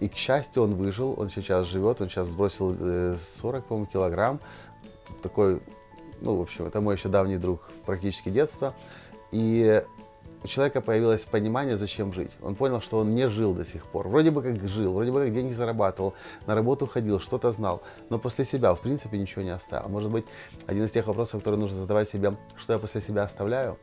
И, 0.00 0.08
к 0.08 0.16
счастью, 0.16 0.64
он 0.64 0.74
выжил, 0.74 1.14
он 1.16 1.30
сейчас 1.30 1.68
живет, 1.68 2.00
он 2.00 2.08
сейчас 2.08 2.26
сбросил 2.26 2.76
э, 2.76 3.16
40, 3.40 3.64
по-моему, 3.64 3.86
килограмм. 3.86 4.40
Такой, 5.22 5.60
ну, 6.20 6.34
в 6.34 6.42
общем, 6.42 6.64
это 6.66 6.80
мой 6.80 6.96
еще 6.96 7.08
давний 7.08 7.36
друг 7.36 7.70
практически 7.86 8.28
детства. 8.28 8.74
И 9.30 9.84
у 10.44 10.46
человека 10.46 10.82
появилось 10.82 11.24
понимание, 11.24 11.78
зачем 11.78 12.12
жить. 12.12 12.30
Он 12.42 12.54
понял, 12.54 12.82
что 12.82 12.98
он 12.98 13.14
не 13.14 13.28
жил 13.28 13.54
до 13.54 13.64
сих 13.64 13.86
пор. 13.86 14.08
Вроде 14.08 14.30
бы 14.30 14.42
как 14.42 14.68
жил, 14.68 14.92
вроде 14.92 15.10
бы 15.10 15.20
как 15.20 15.32
деньги 15.32 15.54
зарабатывал, 15.54 16.12
на 16.46 16.54
работу 16.54 16.86
ходил, 16.86 17.18
что-то 17.18 17.50
знал, 17.50 17.82
но 18.10 18.18
после 18.18 18.44
себя, 18.44 18.74
в 18.74 18.80
принципе, 18.80 19.16
ничего 19.16 19.40
не 19.40 19.50
оставил. 19.50 19.88
Может 19.88 20.10
быть, 20.10 20.26
один 20.66 20.84
из 20.84 20.90
тех 20.90 21.06
вопросов, 21.06 21.40
которые 21.40 21.58
нужно 21.58 21.80
задавать 21.80 22.10
себе, 22.10 22.34
что 22.56 22.74
я 22.74 22.78
после 22.78 23.00
себя 23.00 23.22
оставляю. 23.22 23.78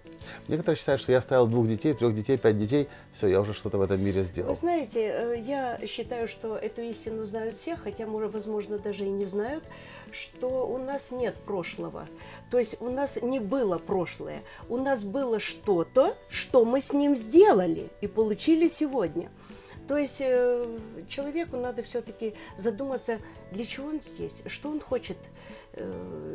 Некоторые 0.48 0.78
считают, 0.78 1.02
что 1.02 1.12
я 1.12 1.18
оставил 1.18 1.48
двух 1.48 1.68
детей, 1.68 1.94
трех 1.94 2.14
детей, 2.14 2.38
пять 2.38 2.60
детей, 2.60 2.88
все, 3.12 3.28
я 3.28 3.42
уже 3.42 3.54
что-то 3.54 3.80
в 3.80 3.82
этом 3.82 4.00
мире 4.00 4.22
Вы 4.22 4.28
сделал. 4.28 4.56
знаете, 4.56 5.00
э, 5.02 5.40
я 5.40 5.80
считаю, 5.88 6.28
что 6.28 6.56
эту 6.56 6.82
истину 6.84 7.26
знают 7.26 7.58
все, 7.58 7.76
хотя, 7.76 8.06
возможно, 8.06 8.78
даже 8.78 9.06
и 9.06 9.10
не 9.10 9.26
знают, 9.26 9.64
что 10.12 10.68
у 10.68 10.78
нас 10.78 11.10
нет 11.12 11.36
прошлого. 11.38 12.08
То 12.52 12.60
есть 12.60 12.80
у 12.82 12.90
нас 12.90 13.20
не 13.22 13.40
было 13.40 13.80
прошлое. 13.80 14.44
У 14.70 14.78
нас 14.78 15.04
было 15.04 15.40
что-то, 15.40 16.16
что 16.30 16.51
мы 16.54 16.82
с 16.82 16.94
ним 16.94 17.16
сделали 17.16 17.90
и 18.02 18.08
получили 18.08 18.68
сегодня. 18.68 19.30
То 19.88 19.98
есть 19.98 20.22
э, 20.22 20.78
человеку 21.10 21.58
надо 21.58 21.84
все-таки 21.84 22.34
задуматься, 22.58 23.20
для 23.52 23.66
чего 23.66 23.88
он 23.90 24.02
здесь, 24.02 24.42
что 24.46 24.70
он 24.70 24.80
хочет, 24.80 25.18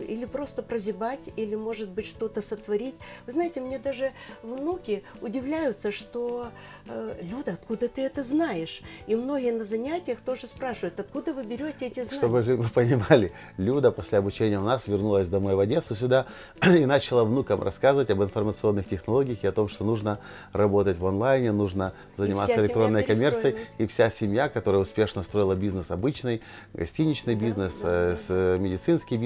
или 0.08 0.24
просто 0.24 0.62
прозябать, 0.62 1.30
или, 1.36 1.54
может 1.54 1.90
быть, 1.90 2.06
что-то 2.06 2.40
сотворить. 2.40 2.94
Вы 3.26 3.32
знаете, 3.32 3.60
мне 3.60 3.78
даже 3.78 4.12
внуки 4.42 5.02
удивляются, 5.20 5.92
что 5.92 6.48
э, 6.86 7.18
Люда, 7.22 7.52
откуда 7.52 7.88
ты 7.88 8.02
это 8.02 8.22
знаешь? 8.22 8.82
И 9.06 9.14
многие 9.14 9.52
на 9.52 9.64
занятиях 9.64 10.20
тоже 10.20 10.46
спрашивают, 10.46 10.98
откуда 11.00 11.34
вы 11.34 11.44
берете 11.44 11.86
эти 11.86 12.04
знания? 12.04 12.18
Чтобы 12.18 12.42
вы 12.42 12.68
понимали, 12.68 13.32
Люда 13.58 13.90
после 13.90 14.18
обучения 14.18 14.58
у 14.58 14.64
нас 14.64 14.86
вернулась 14.86 15.28
домой 15.28 15.54
в 15.54 15.60
Одессу 15.60 15.94
сюда 15.94 16.26
и 16.64 16.86
начала 16.86 17.24
внукам 17.24 17.62
рассказывать 17.62 18.10
об 18.10 18.22
информационных 18.22 18.88
технологиях 18.88 19.44
и 19.44 19.46
о 19.46 19.52
том, 19.52 19.68
что 19.68 19.84
нужно 19.84 20.18
работать 20.52 20.98
в 20.98 21.06
онлайне, 21.06 21.52
нужно 21.52 21.92
заниматься 22.16 22.58
электронной 22.58 23.02
коммерцией. 23.02 23.56
И 23.78 23.86
вся 23.86 24.08
семья, 24.08 24.48
которая 24.48 24.80
успешно 24.80 25.22
строила 25.22 25.54
бизнес 25.54 25.90
обычный, 25.90 26.42
гостиничный 26.72 27.34
Да, 27.34 27.44
бизнес, 27.44 27.80
да, 27.82 27.88
э, 27.90 28.16
да. 28.28 28.34
э, 28.34 28.58
медицинский 28.58 29.16
бизнес, 29.16 29.25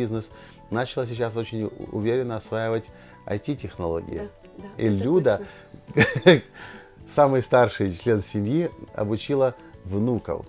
начала 0.70 1.06
сейчас 1.06 1.36
очень 1.36 1.70
уверенно 1.92 2.36
осваивать 2.36 2.86
IT-технологии. 3.26 4.16
Да, 4.16 4.28
да, 4.58 4.82
И 4.82 4.88
Люда, 4.88 5.46
точно. 5.94 6.42
самый 7.08 7.42
старший 7.42 7.96
член 7.96 8.22
семьи, 8.22 8.70
обучила 8.94 9.54
внуков 9.84 10.46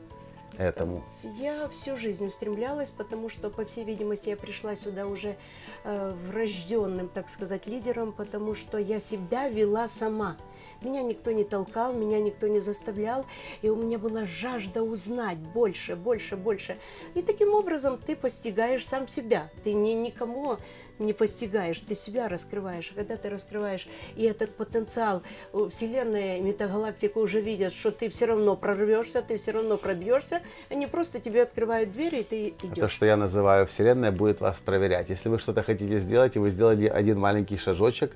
этому. 0.58 1.04
Я 1.40 1.68
всю 1.70 1.98
жизнь 1.98 2.26
устремлялась, 2.26 2.90
потому 2.90 3.30
что, 3.30 3.50
по 3.50 3.66
всей 3.66 3.84
видимости, 3.84 4.30
я 4.30 4.38
пришла 4.38 4.76
сюда 4.76 5.08
уже 5.08 5.36
э, 5.84 6.14
врожденным, 6.28 7.08
так 7.08 7.30
сказать, 7.30 7.68
лидером, 7.68 8.12
потому 8.12 8.54
что 8.54 8.78
я 8.78 9.00
себя 9.00 9.50
вела 9.50 9.88
сама. 9.88 10.38
Меня 10.82 11.02
никто 11.02 11.32
не 11.32 11.44
толкал, 11.44 11.94
меня 11.94 12.20
никто 12.20 12.48
не 12.48 12.60
заставлял, 12.60 13.26
и 13.62 13.70
у 13.70 13.76
меня 13.76 14.00
была 14.00 14.26
жажда 14.26 14.84
узнать 14.84 15.38
больше, 15.38 15.96
больше, 15.96 16.36
больше. 16.36 16.78
И 17.14 17.22
таким 17.22 17.54
образом 17.54 17.98
ты 17.98 18.16
постигаешь 18.16 18.86
сам 18.86 19.08
себя. 19.08 19.50
Ты 19.64 19.74
ни, 19.74 19.92
никому 19.92 20.58
не 21.02 21.14
постигаешь, 21.14 21.82
ты 21.82 21.96
себя 21.96 22.28
раскрываешь. 22.28 22.92
А 22.94 22.96
Когда 22.96 23.16
ты 23.16 23.30
раскрываешь 23.30 23.88
и 24.16 24.24
этот 24.24 24.56
потенциал, 24.56 25.24
Вселенная, 25.70 26.40
метагалактика 26.40 27.18
уже 27.18 27.42
видят, 27.42 27.74
что 27.74 27.92
ты 27.92 28.10
все 28.10 28.26
равно 28.26 28.56
прорвешься, 28.56 29.22
ты 29.22 29.38
все 29.38 29.52
равно 29.52 29.78
пробьешься, 29.78 30.42
они 30.70 30.88
просто 30.88 31.20
тебе 31.20 31.44
открывают 31.44 31.92
двери, 31.92 32.20
и 32.20 32.24
ты 32.24 32.52
То, 32.52 32.68
идешь. 32.68 32.92
что 32.92 33.06
я 33.06 33.18
называю 33.18 33.66
Вселенная, 33.68 34.12
будет 34.12 34.42
вас 34.42 34.60
проверять. 34.60 35.10
Если 35.10 35.30
вы 35.30 35.40
что-то 35.40 35.64
хотите 35.64 36.00
сделать, 36.00 36.36
и 36.36 36.40
вы 36.40 36.52
сделали 36.52 36.88
один 36.88 37.20
маленький 37.20 37.58
шажочек, 37.58 38.14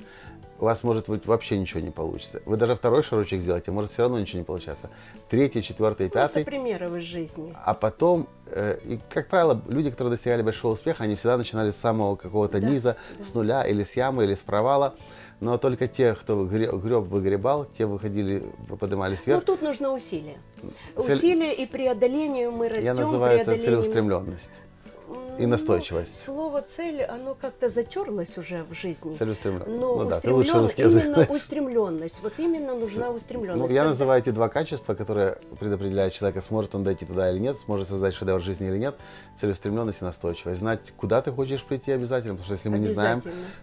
у 0.59 0.65
вас 0.65 0.83
может 0.83 1.07
быть 1.09 1.25
вообще 1.25 1.57
ничего 1.57 1.79
не 1.81 1.91
получится. 1.91 2.41
Вы 2.45 2.57
даже 2.57 2.75
второй 2.75 3.03
шажочек 3.03 3.41
сделаете, 3.41 3.71
может 3.71 3.91
все 3.91 4.03
равно 4.03 4.19
ничего 4.19 4.39
не 4.39 4.45
получаться. 4.45 4.89
Третий, 5.29 5.61
четвертый, 5.61 6.09
пятый. 6.09 6.45
примеров 6.45 6.95
из 6.95 7.03
жизни. 7.03 7.53
А 7.63 7.73
потом, 7.73 8.27
э, 8.47 8.77
и, 8.85 8.99
как 9.09 9.27
правило, 9.27 9.61
люди, 9.67 9.89
которые 9.91 10.11
достигали 10.11 10.41
большого 10.41 10.73
успеха, 10.73 11.03
они 11.03 11.15
всегда 11.15 11.37
начинали 11.37 11.71
с 11.71 11.75
самого 11.75 12.15
какого-то 12.15 12.59
Да, 12.59 12.69
низа, 12.69 12.95
да. 13.17 13.23
с 13.25 13.33
нуля 13.33 13.63
или 13.63 13.83
с 13.83 13.95
ямы, 13.97 14.23
или 14.23 14.33
с 14.33 14.39
провала. 14.41 14.95
Но 15.41 15.57
только 15.57 15.87
те, 15.87 16.15
кто 16.15 16.45
гре- 16.45 16.71
греб, 16.77 17.03
выгребал, 17.07 17.65
те 17.65 17.85
выходили, 17.85 18.45
поднимались 18.79 19.19
Ну, 19.25 19.33
вверх. 19.33 19.43
тут 19.45 19.61
нужно 19.61 19.91
усилие. 19.91 20.37
Цель- 20.95 21.15
Усилие 21.15 21.53
и 21.53 21.65
преодоление 21.65 22.49
мы 22.49 22.69
растем. 22.69 22.85
Я 22.85 22.93
называю 22.93 23.39
это 23.41 23.57
целеустремленность. 23.57 24.61
И 25.37 25.43
Ну, 25.43 25.49
настойчивость. 25.49 26.23
слово 26.23 26.61
цель, 26.61 27.03
оно 27.03 27.35
как-то 27.35 27.69
затерлось 27.69 28.37
уже 28.37 28.63
в 28.63 28.73
жизни. 28.73 29.15
Целеустремленность. 29.15 29.67
Но 29.69 29.95
ну 29.99 30.09
да, 30.09 30.19
ты 30.19 30.31
лучше 30.31 30.53
русский 30.59 30.81
язык 30.83 31.03
именно 31.03 31.15
знаешь. 31.15 31.29
устремленность. 31.29 32.19
Вот 32.23 32.33
именно 32.37 32.73
нужна 32.75 33.07
Ну, 33.07 33.13
устремленность. 33.13 33.71
я 33.73 33.81
Когда- 33.81 33.89
называю 33.89 34.21
эти 34.21 34.29
два 34.29 34.49
качества, 34.49 34.93
которые 34.93 35.37
предопределяют 35.59 36.13
человека, 36.13 36.41
сможет 36.41 36.75
он 36.75 36.83
дойти 36.83 37.05
туда 37.05 37.31
или 37.31 37.39
нет, 37.39 37.59
сможет 37.59 37.87
создать 37.87 38.13
шедевр 38.13 38.41
жизни 38.41 38.67
или 38.67 38.77
нет, 38.77 38.95
целеустремленность 39.37 40.01
и 40.01 40.05
настойчивость. 40.05 40.59
Знать, 40.59 40.93
куда 40.97 41.21
ты 41.21 41.31
хочешь 41.31 41.63
прийти 41.63 41.91
обязательно, 41.91 42.33
потому 42.35 42.45
что 42.45 42.53
если 42.53 42.69
мы 42.69 42.79
не 42.79 42.93
знаем, 42.93 43.21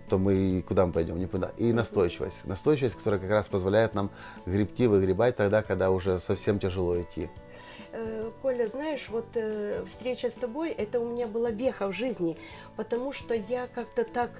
то 0.09 0.19
мы 0.19 0.64
куда 0.67 0.87
мы 0.87 0.93
пойдем, 0.93 1.19
никуда. 1.19 1.50
И 1.57 1.73
настойчивость. 1.73 2.45
Настойчивость, 2.45 2.97
которая 2.97 3.21
как 3.21 3.31
раз 3.31 3.49
позволяет 3.49 3.95
нам 3.95 4.11
гребти, 4.47 4.87
выгребать 4.87 5.37
тогда, 5.37 5.62
когда 5.62 5.91
уже 5.91 6.19
совсем 6.19 6.59
тяжело 6.59 7.00
идти. 7.00 7.31
Э, 7.94 8.30
Коля, 8.40 8.68
знаешь, 8.68 9.08
вот 9.11 9.26
э, 9.34 9.84
встреча 9.87 10.30
с 10.30 10.34
тобой, 10.34 10.70
это 10.70 10.99
у 10.99 11.08
меня 11.11 11.26
была 11.26 11.50
веха 11.50 11.88
в 11.88 11.92
жизни, 11.92 12.38
потому 12.75 13.12
что 13.12 13.34
я 13.34 13.66
как-то 13.66 14.04
так 14.04 14.30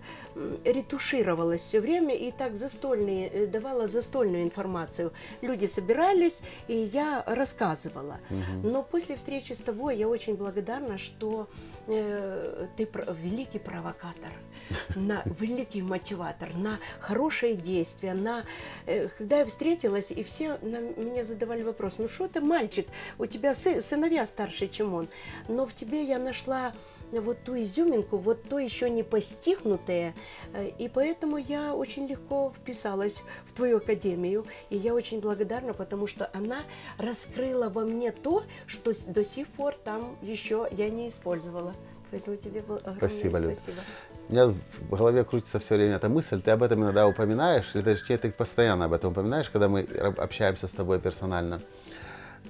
ретушировалась 0.65 1.61
все 1.61 1.81
время 1.81 2.15
и 2.15 2.31
так 2.31 2.57
застольные, 2.57 3.29
э, 3.29 3.47
давала 3.47 3.89
застольную 3.89 4.43
информацию. 4.43 5.13
Люди 5.43 5.67
собирались, 5.67 6.41
и 6.67 6.77
я 6.77 7.23
рассказывала. 7.27 8.19
Но 8.63 8.83
после 8.83 9.17
встречи 9.17 9.53
с 9.53 9.59
тобой 9.59 9.99
я 9.99 10.09
очень 10.09 10.35
благодарна, 10.35 10.97
что 10.97 11.49
ты 11.87 12.89
великий 13.23 13.59
провокатор, 13.59 14.33
на 14.97 15.23
великий 15.41 15.83
мотиватор, 15.83 16.55
на 16.55 16.79
хорошие 17.01 17.55
действия, 17.55 18.15
на 18.15 18.45
когда 19.19 19.39
я 19.39 19.45
встретилась, 19.45 20.11
и 20.11 20.23
все 20.23 20.59
на 20.63 20.79
меня 20.79 21.25
задавали 21.25 21.65
вопрос, 21.65 21.99
ну 21.99 22.09
что 22.09 22.29
ты, 22.29 22.41
мальчик, 22.41 22.87
у 23.19 23.27
тебя 23.27 23.42
тебя 23.43 23.53
сы- 23.53 23.81
сыновья 23.81 24.25
старше, 24.25 24.69
чем 24.69 24.95
он. 24.95 25.09
Но 25.49 25.67
в 25.67 25.75
тебе 25.75 26.05
я 26.05 26.19
нашла 26.19 26.73
вот 27.11 27.39
ту 27.45 27.61
изюминку, 27.61 28.17
вот 28.17 28.43
то 28.45 28.59
еще 28.59 28.89
не 28.89 29.03
постигнутое, 29.03 30.15
э, 30.55 30.69
и 30.79 30.89
поэтому 30.89 31.37
я 31.37 31.75
очень 31.75 32.07
легко 32.07 32.53
вписалась 32.57 33.23
в 33.47 33.53
твою 33.53 33.79
академию, 33.79 34.47
и 34.71 34.77
я 34.79 34.95
очень 34.95 35.21
благодарна, 35.21 35.75
потому 35.75 36.07
что 36.07 36.31
она 36.33 36.61
раскрыла 36.97 37.69
во 37.69 37.83
мне 37.83 38.13
то, 38.13 38.45
что 38.67 38.93
до 39.09 39.25
сих 39.25 39.49
пор 39.49 39.75
там 39.85 40.17
еще 40.23 40.67
я 40.71 40.89
не 40.89 41.09
использовала. 41.09 41.75
Поэтому 42.11 42.37
тебе 42.37 42.61
бо- 42.61 42.77
огромное 42.77 42.99
Спасибо, 42.99 43.39
Люд. 43.39 43.57
спасибо. 43.59 43.83
У 44.29 44.33
меня 44.33 44.55
в 44.89 44.97
голове 44.97 45.25
крутится 45.25 45.59
все 45.59 45.75
время 45.75 45.97
эта 45.97 46.09
мысль, 46.09 46.41
ты 46.41 46.53
об 46.53 46.63
этом 46.63 46.83
иногда 46.83 47.07
упоминаешь, 47.07 47.71
или 47.75 47.83
ты, 47.83 48.17
ты 48.17 48.31
постоянно 48.31 48.87
об 48.87 48.93
этом 48.95 49.13
упоминаешь, 49.13 49.51
когда 49.51 49.69
мы 49.69 49.81
общаемся 50.17 50.67
с 50.67 50.71
тобой 50.71 50.99
персонально. 51.01 51.61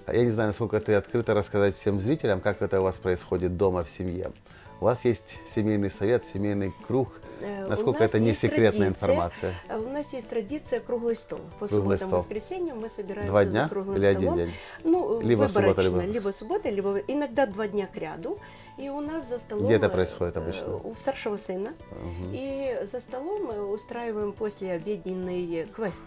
А 0.07 0.15
Я 0.15 0.25
не 0.25 0.31
знаю, 0.31 0.49
насколько 0.49 0.81
ты 0.81 0.95
открыто 0.95 1.35
рассказать 1.35 1.75
всем 1.77 2.01
зрителям, 2.01 2.41
как 2.41 2.61
это 2.63 2.81
у 2.81 2.85
вас 2.85 2.97
происходит 2.97 3.57
дома 3.57 3.85
в 3.85 3.89
семье. 3.89 4.33
У 4.81 4.85
вас 4.85 5.05
есть 5.05 5.39
семейный 5.47 5.93
совет, 5.93 6.25
семейный 6.35 6.73
круг. 6.89 7.21
Э, 7.41 7.67
Насколько 7.69 8.01
нас 8.01 8.11
это 8.11 8.19
не 8.19 8.35
секретная 8.35 8.73
традиция, 8.73 8.89
информация? 8.89 9.55
э, 9.69 9.79
У 9.79 9.89
нас 9.89 10.13
есть 10.13 10.29
традиция 10.29 10.81
круглый 10.81 11.15
стол. 11.15 11.39
По 11.61 11.69
Круглый 11.69 11.99
субботам 11.99 12.07
и 12.07 12.11
стол. 12.11 12.19
воскресеньям 12.19 12.79
мы 12.81 12.89
собираемся 12.89 13.29
Два 13.29 13.45
за 13.45 13.51
дня 13.51 13.69
круглым 13.69 13.97
или 13.99 14.07
один 14.07 14.21
столом. 14.33 14.37
день? 14.39 14.55
Ну, 14.83 15.21
Либо 15.21 15.47
суббота, 15.47 15.83
либо- 15.83 16.01
либо 16.05 16.31
суббота, 16.33 16.69
либо 16.69 16.99
иногда 16.99 17.47
два 17.47 17.69
дня 17.69 17.87
к 17.87 17.97
ряду. 17.97 18.39
И 18.77 18.89
у 18.89 19.01
нас 19.01 19.29
за 19.29 19.39
столом... 19.39 19.67
Где 19.67 19.75
это 19.75 19.87
э, 19.87 19.91
происходит 19.91 20.37
обычно? 20.37 20.79
У 20.79 20.95
старшего 20.95 21.37
сына. 21.37 21.75
Мгм. 21.93 22.31
И 22.33 22.79
за 22.91 22.99
столом 23.01 23.45
мы 23.45 23.63
устраиваем 23.73 24.33
после 24.33 24.73
обеденный 24.73 25.67
квест. 25.67 26.05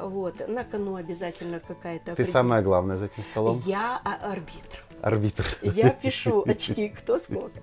Вот. 0.00 0.48
На 0.48 0.64
кону 0.64 0.96
обязательно 0.96 1.60
какая-то... 1.60 2.14
Ты 2.14 2.24
самое 2.24 2.62
главное 2.62 2.96
за 2.96 3.06
этим 3.06 3.24
столом? 3.24 3.62
Я 3.66 4.00
а- 4.04 4.30
арбитр. 4.32 4.84
Арбитр. 5.02 5.44
Я 5.62 5.90
пишу 5.90 6.42
очки, 6.46 6.88
кто 6.90 7.18
сколько. 7.18 7.60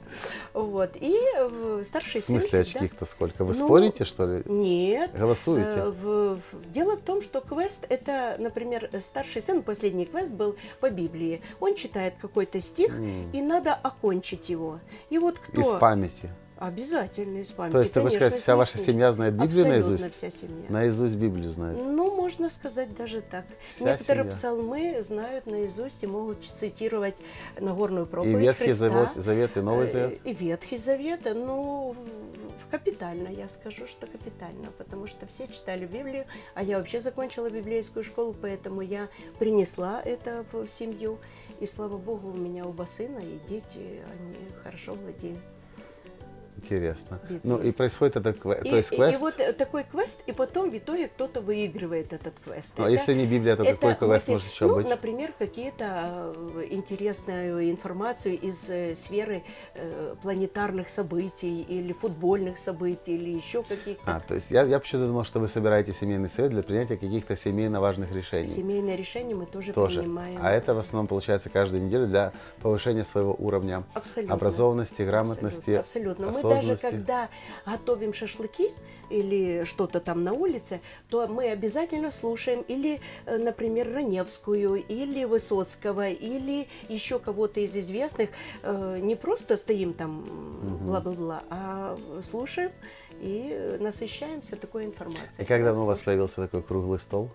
Вот. 0.53 0.96
И 0.96 1.15
э, 1.36 1.82
старший 1.84 2.22
В 2.22 2.24
сын 2.24 2.39
смысле 2.39 2.63
всегда- 2.63 2.79
очки 2.86 2.96
кто 2.96 3.06
сколько? 3.06 3.44
Вы 3.46 3.53
Ну, 3.56 3.65
спорите, 3.65 4.06
что 4.06 4.25
ли? 4.25 4.41
Нет. 4.46 5.12
Голосуете? 5.15 5.70
Э, 5.70 5.89
в- 5.91 6.36
в- 6.36 6.72
дело 6.72 6.96
в 6.98 7.01
том, 7.01 7.22
что 7.22 7.41
квест 7.41 7.86
это, 7.89 8.38
например, 8.39 8.89
старший 9.03 9.41
сын, 9.44 9.62
последний 9.62 10.06
квест 10.06 10.32
был 10.32 10.56
по 10.79 10.89
Библии. 10.89 11.41
Он 11.60 11.75
читает 11.75 12.15
какой-то 12.20 12.60
стих, 12.60 12.98
М. 12.98 13.32
и 13.32 13.41
надо 13.41 13.75
окончить 13.75 14.50
его. 14.50 14.79
И 15.12 15.20
вот 15.20 15.38
кто... 15.38 15.62
Из 15.62 15.79
памяти. 15.79 16.29
Обязательно 16.60 17.38
из 17.38 17.52
памяти. 17.52 17.74
То 17.74 17.80
есть 17.82 17.94
ты 17.94 18.02
хочешь 18.02 18.16
сказать, 18.18 18.36
вся 18.42 18.56
ваша 18.56 18.78
семья 18.80 19.14
знает 19.14 19.34
Библию 19.36 19.50
Абсолютно 19.66 19.72
наизусть? 19.90 20.16
вся 20.16 20.30
семья. 20.32 20.66
Наизусть 20.70 21.16
Библию 21.16 21.50
знает. 21.52 21.80
Ну, 21.80 22.16
можно 22.16 22.50
сказать 22.50 22.96
даже 22.96 23.22
так. 23.22 23.46
Вся 23.68 23.86
Некоторые 23.92 24.24
семья. 24.24 24.32
псалмы 24.38 25.04
знают 25.04 25.46
наизусть 25.46 26.04
и 26.04 26.08
могут 26.08 26.44
цитировать 26.44 27.18
Нагорную 27.60 28.06
И 28.06 28.10
проповедь 28.10 28.38
Ветхий 28.42 28.64
Христа. 28.66 28.90
Завет, 28.90 29.10
Завет, 29.16 29.58
и 29.58 29.62
Новый 29.62 29.86
Э, 29.86 29.92
Завет. 29.92 30.20
И 30.24 30.34
Ветхий 30.34 30.78
Завет, 30.78 31.22
ну, 31.26 31.92
в- 31.94 32.66
в 32.66 32.70
капитально, 32.72 33.28
я 33.28 33.48
скажу, 33.50 33.86
что 33.88 34.08
капитально, 34.08 34.72
потому 34.80 35.06
что 35.06 35.28
все 35.28 35.48
читали 35.48 35.86
Библию, 35.86 36.26
а 36.56 36.64
я 36.64 36.80
вообще 36.80 37.02
закончила 37.02 37.50
библейскую 37.52 38.04
школу, 38.04 38.36
поэтому 38.40 38.82
я 38.82 39.10
принесла 39.38 40.02
это 40.04 40.44
в 40.52 40.68
семью, 40.70 41.20
и 41.60 41.68
слава 41.68 41.98
богу, 41.98 42.32
у 42.32 42.38
меня 42.38 42.66
оба 42.66 42.84
сына, 42.84 43.20
и 43.20 43.40
дети, 43.48 44.02
они 44.12 44.36
хорошо 44.64 44.94
владеют. 44.94 45.40
Интересно. 46.58 47.20
Библией. 47.24 47.42
Ну 47.44 47.58
и 47.60 47.72
происходит 47.72 48.16
этот 48.18 48.40
квест. 48.40 48.66
И, 48.66 48.70
То 48.70 48.76
есть 48.78 48.92
и- 48.92 48.96
квест. 48.96 49.14
и 49.20 49.22
вот 49.22 49.40
э, 49.40 49.54
такой 49.54 49.84
квест, 49.84 50.20
и 50.26 50.32
потом 50.32 50.72
в 50.72 50.78
итоге 50.78 51.08
кто-то 51.08 51.42
выигрывает 51.42 52.14
этот 52.14 52.34
квест. 52.44 52.74
Ну, 52.78 52.84
а 52.86 52.88
Это- 52.88 52.94
если 52.96 53.14
не 53.14 53.26
Библия, 53.28 53.56
то 53.56 53.64
это 53.64 53.74
какой 53.76 53.96
квест 53.96 54.28
мати- 54.28 54.32
может 54.32 54.52
еще 54.52 54.66
ну, 54.68 54.76
быть? 54.76 54.90
Например, 54.90 55.34
какие-то 55.38 56.34
э, 56.55 56.68
интересную 56.72 57.70
информацию 57.70 58.40
из 58.40 58.70
э, 58.70 58.96
сферы 58.96 59.44
э, 59.75 60.16
планетарных 60.22 60.90
событий 60.90 61.62
или 61.62 61.94
футбольных 61.94 62.58
событий 62.58 63.16
или 63.16 63.36
еще 63.38 63.64
каких-то. 63.64 64.01
А, 64.16 64.20
то 64.20 64.34
есть 64.36 64.50
я, 64.51 64.64
я 64.64 64.79
почему-то 64.79 65.08
думал, 65.08 65.24
что 65.25 65.40
вы 65.40 65.48
собираете 65.48 65.94
семейный 65.94 66.29
совет 66.29 66.51
для 66.51 66.64
принятия 66.64 66.98
каких-то 66.98 67.36
семейно 67.36 67.79
важных 67.81 68.12
решений. 68.14 68.48
Семейные 68.48 68.96
решения 68.98 69.36
мы 69.36 69.46
тоже, 69.46 69.74
Тоже. 69.74 70.00
принимаем. 70.01 70.40
А 70.42 70.51
это 70.51 70.74
в 70.74 70.79
основном 70.79 71.08
получается 71.08 71.50
каждую 71.50 71.84
неделю 71.84 72.08
для 72.08 72.31
повышения 72.62 73.05
своего 73.05 73.36
уровня 73.38 73.84
Абсолютно. 73.94 74.34
образованности, 74.36 75.01
грамотности, 75.03 75.72
Абсолютно. 75.72 76.27
абсолютно. 76.27 76.47
Мы 76.47 76.47
даже 76.50 76.77
когда 76.77 77.29
готовим 77.66 78.14
шашлыки 78.14 78.72
или 79.10 79.64
что-то 79.64 80.00
там 80.01 80.24
на 80.24 80.33
улице, 80.33 80.81
то 81.10 81.27
мы 81.27 81.50
обязательно 81.50 82.12
слушаем 82.12 82.62
или, 82.68 83.00
э, 83.25 83.38
например, 83.38 83.94
Раневскую, 83.94 84.75
или 84.83 85.24
Высоцкого, 85.24 86.10
или 86.10 86.68
еще 86.90 87.18
кого-то 87.20 87.60
из 87.62 87.75
известных. 87.75 88.29
Э, 88.64 88.98
Не 89.00 89.16
просто 89.16 89.55
стоим 89.57 89.94
там 89.94 90.24
бла-бла-бла, 90.86 91.44
а 91.50 91.96
слушаем 92.22 92.72
и 93.22 93.77
насыщаемся 93.79 94.57
такой 94.57 94.86
информацией. 94.86 95.44
И 95.44 95.46
как 95.46 95.64
давно 95.64 95.83
у 95.83 95.86
вас 95.88 96.01
появился 96.01 96.42
такой 96.42 96.62
круглый 96.62 97.00
стол? 97.00 97.29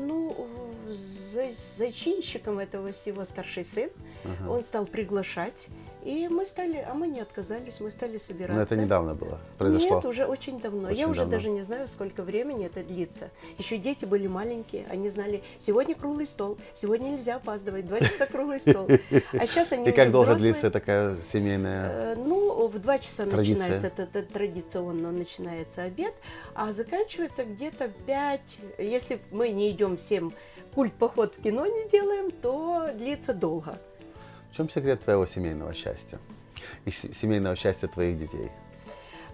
Ну, 0.00 0.46
за- 0.88 1.50
зачинщиком 1.76 2.58
этого 2.58 2.92
всего 2.92 3.24
старший 3.24 3.64
сын. 3.64 3.90
Ага. 4.24 4.50
Он 4.50 4.64
стал 4.64 4.86
приглашать, 4.86 5.66
и 6.04 6.28
мы 6.28 6.44
стали, 6.44 6.84
а 6.86 6.92
мы 6.94 7.08
не 7.08 7.20
отказались, 7.20 7.80
мы 7.80 7.90
стали 7.90 8.18
собираться. 8.18 8.56
Но 8.56 8.62
это 8.62 8.76
недавно 8.76 9.14
было, 9.14 9.38
произошло. 9.56 9.96
Нет, 9.96 10.04
уже 10.04 10.26
очень 10.26 10.58
давно. 10.60 10.88
Очень 10.88 10.98
Я 10.98 11.08
уже 11.08 11.20
давно. 11.20 11.32
даже 11.32 11.50
не 11.50 11.62
знаю, 11.62 11.88
сколько 11.88 12.22
времени 12.22 12.66
это 12.66 12.84
длится. 12.84 13.30
Еще 13.56 13.78
дети 13.78 14.04
были 14.04 14.26
маленькие, 14.26 14.84
они 14.88 15.08
знали, 15.08 15.42
сегодня 15.58 15.94
круглый 15.94 16.26
стол, 16.26 16.58
сегодня 16.74 17.08
нельзя 17.08 17.36
опаздывать, 17.36 17.86
два 17.86 18.00
часа 18.00 18.26
круглый 18.26 18.60
стол. 18.60 18.86
А 19.32 19.46
сейчас 19.46 19.72
они 19.72 19.88
И 19.88 19.92
как 19.92 20.10
долго 20.10 20.34
длится 20.34 20.70
такая 20.70 21.16
семейная... 21.32 21.90
Э, 21.90 22.14
Ну, 22.16 22.68
в 22.68 22.78
два 22.78 22.98
часа 22.98 23.24
начинается, 23.24 23.86
это, 23.86 24.02
это 24.02 24.22
традиционно 24.22 25.10
начинается 25.10 25.82
обед, 25.82 26.14
а 26.54 26.72
заканчивается 26.72 27.44
где-то 27.44 27.88
пять. 28.06 28.58
Если 28.78 29.20
мы 29.30 29.48
не 29.50 29.70
идем 29.70 29.96
всем 29.96 30.32
культ 30.74 30.92
поход 30.94 31.34
в 31.36 31.42
кино 31.42 31.66
не 31.66 31.88
делаем, 31.88 32.30
то 32.30 32.88
длится 32.94 33.32
долго. 33.32 33.78
В 34.54 34.56
чем 34.56 34.70
секрет 34.70 35.02
твоего 35.02 35.26
семейного 35.26 35.74
счастья? 35.74 36.20
И 36.84 36.92
семейного 36.92 37.56
счастья 37.56 37.88
твоих 37.88 38.16
детей, 38.20 38.52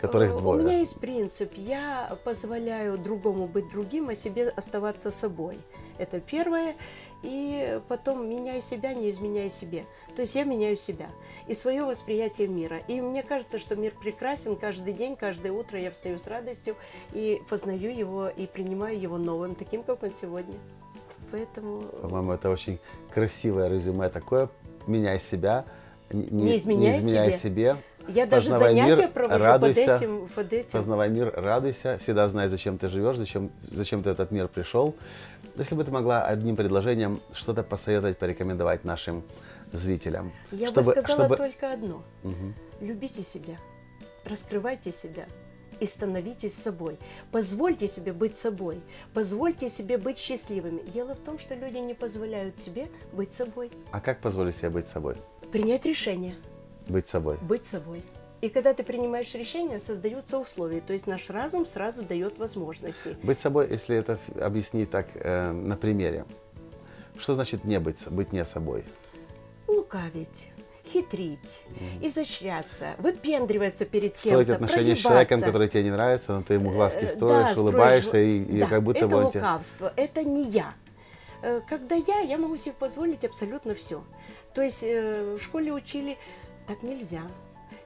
которых 0.00 0.33
Э, 0.33 0.38
двое? 0.38 0.62
У 0.62 0.66
меня 0.66 0.78
есть 0.78 0.98
принцип. 0.98 1.52
Я 1.56 2.16
позволяю 2.24 2.96
другому 2.96 3.46
быть 3.46 3.68
другим, 3.68 4.09
а 4.09 4.14
себе 4.14 4.48
оставаться 4.48 5.11
собой. 5.11 5.59
Это 5.98 6.20
первое. 6.20 6.74
И 7.22 7.83
потом 7.88 8.30
меняй 8.30 8.62
себя, 8.62 8.94
не 8.94 9.11
изменяй 9.11 9.50
себе. 9.50 9.85
То 10.16 10.22
есть 10.22 10.35
я 10.35 10.44
меняю 10.44 10.78
себя 10.78 11.11
и 11.46 11.52
свое 11.52 11.85
восприятие 11.85 12.48
мира. 12.48 12.78
И 12.88 13.02
мне 13.02 13.22
кажется, 13.22 13.59
что 13.59 13.76
мир 13.76 13.92
прекрасен 14.00 14.56
каждый 14.56 14.94
день, 14.94 15.16
каждое 15.16 15.52
утро 15.52 15.78
я 15.78 15.90
встаю 15.90 16.18
с 16.18 16.26
радостью 16.26 16.76
и 17.12 17.42
познаю 17.50 17.94
его 17.94 18.30
и 18.30 18.46
принимаю 18.46 18.98
его 18.98 19.18
новым, 19.18 19.54
таким, 19.54 19.83
как 19.83 20.02
он 20.02 20.16
сегодня. 20.16 20.54
Поэтому 21.30 21.80
По-моему, 21.80 22.33
это 22.33 22.48
очень 22.48 22.78
красивое 23.12 23.68
резюме 23.68 24.09
такое. 24.09 24.48
Меняй 24.87 25.21
себя, 25.21 25.64
н- 26.11 26.27
Не 26.31 26.57
изменяй 26.57 27.03
себе. 27.03 27.38
себе. 27.38 27.77
я 28.09 28.27
даже 28.27 28.47
Познавай 28.51 28.75
занятия 28.75 28.97
мир, 28.97 29.09
провожу 29.11 29.45
радуйся, 29.45 29.87
под 29.87 29.97
этим. 30.03 30.29
Под 30.35 30.53
этим. 30.53 30.71
Познавай 30.73 31.09
мир, 31.11 31.33
радуйся, 31.37 31.99
всегда 31.99 32.29
знай, 32.29 32.49
зачем 32.49 32.79
ты 32.79 32.88
живешь, 32.88 33.16
зачем, 33.16 33.51
зачем 33.62 34.03
ты 34.03 34.11
в 34.11 34.12
этот 34.12 34.31
мир 34.31 34.49
пришел. 34.49 34.95
Если 35.57 35.75
бы 35.75 35.85
ты 35.85 35.90
могла 35.90 36.25
одним 36.25 36.57
предложением 36.57 37.21
что-то 37.33 37.62
посоветовать, 37.62 38.19
порекомендовать 38.19 38.85
нашим 38.85 39.23
зрителям. 39.73 40.33
Я 40.51 40.69
чтобы- 40.69 40.95
бы 40.95 41.01
сказала 41.01 41.25
чтобы- 41.27 41.37
только 41.37 41.73
одно. 41.73 42.03
Мгм. 42.23 42.55
Любите 42.81 43.23
себя, 43.23 43.57
раскрывайте 44.25 44.90
себя 44.93 45.27
и 45.81 45.87
становитесь 45.87 46.55
собой. 46.55 46.99
Позвольте 47.33 47.88
себе 47.88 48.12
быть 48.12 48.37
собой, 48.37 48.81
позвольте 49.14 49.69
себе 49.69 49.99
быть 49.99 50.19
счастливыми. 50.19 50.83
Дело 50.93 51.14
в 51.14 51.21
том, 51.21 51.38
что 51.38 51.55
люди 51.55 51.79
не 51.79 51.95
позволяют 51.95 52.59
себе 52.59 52.88
быть 53.12 53.33
собой. 53.33 53.71
А 53.90 54.01
как 54.01 54.21
позволить 54.21 54.57
себе 54.57 54.71
быть 54.71 54.87
собой? 54.88 55.16
Принять 55.51 55.85
решение, 55.85 56.37
Быть 56.88 57.07
собой. 57.07 57.38
быть 57.43 57.66
собой. 57.66 58.03
И 58.40 58.49
когда 58.49 58.73
ты 58.73 58.83
принимаешь 58.83 59.35
решение, 59.35 59.81
создаются 59.81 60.38
условия. 60.38 60.81
То 60.81 60.93
есть 60.95 61.07
наш 61.07 61.29
разум 61.29 61.66
сразу 61.66 62.03
дает 62.03 62.38
возможности. 62.38 63.16
Быть 63.23 63.38
собой, 63.38 63.69
если 63.71 63.97
это 63.97 64.19
объяснить 64.40 64.90
так 64.90 65.09
э, 65.14 65.53
на 65.53 65.77
примере. 65.77 66.25
Что 67.19 67.35
значит 67.35 67.64
не 67.64 67.79
быть, 67.79 68.09
быть 68.09 68.33
не 68.33 68.43
собой? 68.47 68.85
Лукавить, 69.69 70.49
хитрить, 70.92 71.62
изощряться, 72.00 72.94
выпендриваться 72.98 73.85
перед 73.85 74.16
Строить 74.16 74.46
кем-то, 74.46 74.64
отношения 74.64 74.96
с 74.96 74.98
человеком, 74.98 75.40
который 75.40 75.68
тебе 75.68 75.85
не 75.85 75.90
нравится, 75.90 76.33
но 76.33 76.42
ты 76.42 76.55
ему 76.55 76.70
глазки 76.70 77.05
Э, 77.05 77.09
строишь, 77.09 77.55
да, 77.55 77.61
улыбаешься, 77.61 78.09
строишь, 78.09 78.48
и, 78.48 78.57
и 78.57 78.61
да, 78.61 78.66
как 78.66 78.83
будто 78.83 78.98
это 78.98 79.09
бы 79.09 79.31
тебе... 79.31 79.40
лукавство, 79.40 79.92
это 79.96 80.22
не 80.22 80.48
я. 80.50 80.74
Э, 81.42 81.61
Когда 81.68 81.94
я, 81.94 82.20
я 82.20 82.38
могу 82.38 82.57
себе 82.57 82.72
позволить 82.79 83.24
абсолютно 83.24 83.74
все. 83.74 84.03
То 84.55 84.62
есть 84.62 84.83
э, 84.83 85.37
в 85.38 85.42
школе 85.42 85.72
учили, 85.72 86.18
так 86.66 86.83
нельзя. 86.83 87.22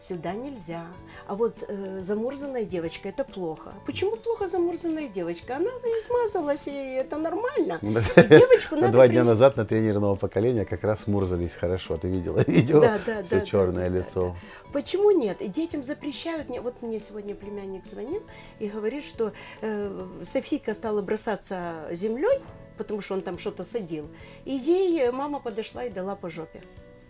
Сюда 0.04 0.32
нельзя. 0.34 0.86
А 1.26 1.34
вот 1.34 1.64
э, 1.66 1.98
замурзанная 2.00 2.64
девочка 2.64 3.08
это 3.08 3.24
плохо. 3.24 3.72
Почему 3.86 4.16
плохо 4.16 4.48
замурзанная 4.48 5.08
девочка? 5.08 5.56
Она 5.56 5.70
не 5.70 6.00
смазалась, 6.00 6.66
и 6.68 6.72
это 6.72 7.16
нормально. 7.16 7.78
И 7.82 8.28
девочку 8.28 8.76
надо 8.76 8.92
Два 8.92 9.08
дня 9.08 9.24
назад 9.24 9.56
на 9.56 9.64
тренере 9.64 9.98
нового 9.98 10.16
поколения 10.16 10.64
как 10.64 10.84
раз 10.84 11.06
мурзались 11.06 11.54
хорошо. 11.54 11.96
Ты 11.96 12.08
видела 12.08 12.40
видео? 12.46 12.80
Да, 12.80 12.98
да, 13.06 13.22
Все 13.22 13.40
да, 13.40 13.46
черное 13.46 13.88
да, 13.88 13.98
да, 13.98 14.04
лицо. 14.04 14.36
Почему 14.72 15.10
нет? 15.10 15.40
И 15.40 15.48
детям 15.48 15.82
запрещают. 15.82 16.48
Вот 16.48 16.82
мне 16.82 17.00
сегодня 17.00 17.34
племянник 17.34 17.86
звонил 17.86 18.22
и 18.58 18.68
говорит, 18.68 19.04
что 19.04 19.32
э, 19.62 20.08
Софийка 20.22 20.74
стала 20.74 21.00
бросаться 21.00 21.86
землей, 21.90 22.40
потому 22.76 23.00
что 23.00 23.14
он 23.14 23.22
там 23.22 23.38
что-то 23.38 23.64
садил. 23.64 24.08
И 24.44 24.52
ей 24.52 25.10
мама 25.10 25.40
подошла 25.40 25.84
и 25.84 25.90
дала 25.90 26.14
по 26.14 26.28
жопе. 26.28 26.60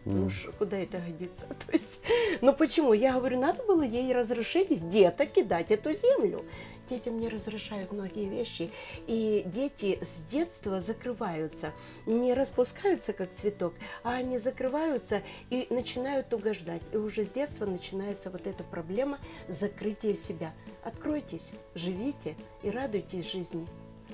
Ну, 0.04 0.28
ш- 0.28 0.52
куда 0.52 0.76
это 0.78 0.98
годится? 0.98 1.46
То 1.66 1.72
есть, 1.72 2.00
ну 2.40 2.52
почему? 2.52 2.92
Я 2.92 3.14
говорю, 3.14 3.38
надо 3.40 3.62
было 3.62 3.82
ей 3.82 4.12
разрешить 4.14 4.70
где-то 4.70 5.26
кидать 5.26 5.70
эту 5.70 5.92
землю. 5.92 6.44
Детям 6.90 7.18
не 7.18 7.30
разрешают 7.30 7.92
многие 7.92 8.28
вещи, 8.28 8.70
и 9.06 9.42
дети 9.46 9.98
с 10.02 10.22
детства 10.30 10.82
закрываются, 10.82 11.72
не 12.04 12.34
распускаются 12.34 13.14
как 13.14 13.32
цветок, 13.32 13.72
а 14.02 14.16
они 14.16 14.36
закрываются 14.36 15.22
и 15.48 15.66
начинают 15.70 16.34
угождать. 16.34 16.82
И 16.92 16.98
уже 16.98 17.24
с 17.24 17.28
детства 17.28 17.64
начинается 17.64 18.30
вот 18.30 18.46
эта 18.46 18.62
проблема 18.64 19.18
закрытия 19.48 20.14
себя. 20.14 20.52
Откройтесь, 20.82 21.52
живите 21.74 22.36
и 22.62 22.68
радуйтесь 22.68 23.32
жизни. 23.32 23.66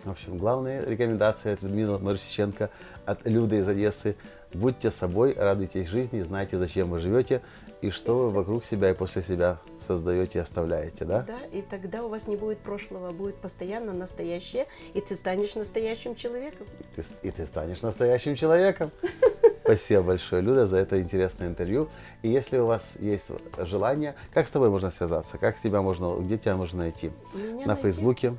В 0.04 0.10
общем, 0.10 0.36
главная 0.36 0.80
рекомендация 0.80 1.54
от 1.54 1.62
Людмилы 1.62 1.98
Марусиченко, 1.98 2.70
от 3.04 3.26
Люды 3.26 3.58
из 3.58 3.68
Одессы. 3.68 4.16
Будьте 4.52 4.90
собой, 4.90 5.34
радуйтесь 5.38 5.86
жизни, 5.88 6.22
знайте, 6.22 6.58
зачем 6.58 6.90
вы 6.90 6.98
живете 6.98 7.40
и 7.82 7.90
что 7.90 8.16
вы 8.16 8.30
вокруг 8.30 8.64
себя 8.64 8.90
и 8.90 8.94
после 8.94 9.22
себя 9.22 9.58
создаете 9.86 10.38
и 10.38 10.42
оставляете, 10.42 11.04
да? 11.04 11.22
Да, 11.22 11.38
и 11.52 11.62
тогда 11.62 12.04
у 12.04 12.08
вас 12.08 12.26
не 12.26 12.36
будет 12.36 12.58
прошлого, 12.58 13.08
а 13.08 13.12
будет 13.12 13.36
постоянно 13.36 13.92
настоящее, 13.92 14.66
и 14.92 15.00
ты 15.00 15.14
станешь 15.14 15.54
настоящим 15.54 16.14
человеком. 16.16 16.66
Ты 16.96 17.04
с- 17.04 17.14
и 17.22 17.30
ты 17.30 17.46
станешь 17.46 17.80
настоящим 17.80 18.34
человеком. 18.34 18.90
Спасибо 19.62 20.02
большое, 20.02 20.42
Люда, 20.42 20.66
за 20.66 20.78
это 20.78 21.00
интересное 21.00 21.46
интервью. 21.46 21.88
И 22.22 22.28
если 22.28 22.58
у 22.58 22.66
вас 22.66 22.82
есть 22.98 23.26
желание, 23.58 24.16
как 24.34 24.48
с 24.48 24.50
тобой 24.50 24.68
можно 24.68 24.90
связаться? 24.90 25.38
Как 25.38 25.60
тебя 25.60 25.80
можно, 25.80 26.18
где 26.20 26.38
тебя 26.38 26.56
можно 26.56 26.80
найти? 26.80 27.12
Меня 27.34 27.60
На 27.66 27.74
найти- 27.74 27.82
Фейсбуке? 27.82 28.34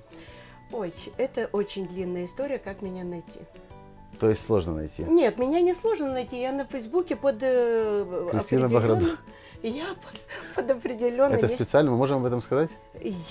Ой, 0.73 0.93
это 1.17 1.49
очень 1.53 1.87
длинная 1.87 2.25
история, 2.25 2.57
как 2.59 2.81
меня 2.81 3.03
найти. 3.05 3.39
То 4.21 4.29
есть 4.29 4.45
сложно 4.45 4.75
найти. 4.75 5.01
Нет, 5.01 5.39
меня 5.39 5.61
не 5.61 5.73
сложно 5.73 6.11
найти. 6.11 6.39
Я 6.39 6.51
на 6.51 6.65
Фейсбуке 6.65 7.15
под 7.15 7.37
э, 7.41 8.29
Кристина 8.31 8.67
определенным-. 8.67 9.17
Я 9.63 9.95
под, 9.95 10.21
под 10.55 10.77
определенным. 10.77 11.39
Это 11.39 11.47
специально, 11.47 11.89
мы 11.89 11.97
можем 11.97 12.17
об 12.17 12.25
этом 12.25 12.39
сказать? 12.43 12.69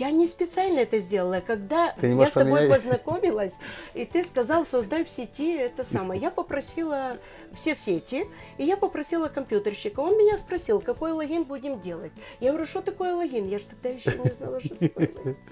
Я 0.00 0.11
не 0.11 0.26
специально 0.26 0.81
это 0.81 0.98
сделала. 0.98 1.42
Когда 1.46 1.92
Ты 1.92 2.09
я 2.09 2.26
с 2.29 2.33
тобой 2.33 2.62
поменять? 2.62 2.83
познакомилась, 2.83 3.57
и 3.94 4.05
ты 4.05 4.24
сказал, 4.24 4.66
создай 4.66 5.05
в 5.05 5.11
сети 5.11 5.57
это 5.57 5.85
самое. 5.85 6.20
Я 6.20 6.33
попросила 6.33 7.18
все 7.53 7.76
сети, 7.76 8.26
и 8.59 8.64
я 8.64 8.76
попросила 8.76 9.29
компьютерщика. 9.29 10.00
Он 10.00 10.18
меня 10.18 10.37
спросил, 10.38 10.81
какой 10.81 11.12
логин 11.12 11.44
будем 11.44 11.81
делать. 11.81 12.11
Я 12.40 12.50
говорю, 12.50 12.66
что 12.66 12.81
такое 12.81 13.14
логин? 13.14 13.46
Я 13.46 13.61
же 13.61 13.66
тогда 13.66 13.90
еще 13.90 14.18
не 14.18 14.31
знала, 14.31 14.59
что 14.61 14.74
такое 14.74 15.09
логин. 15.16 15.37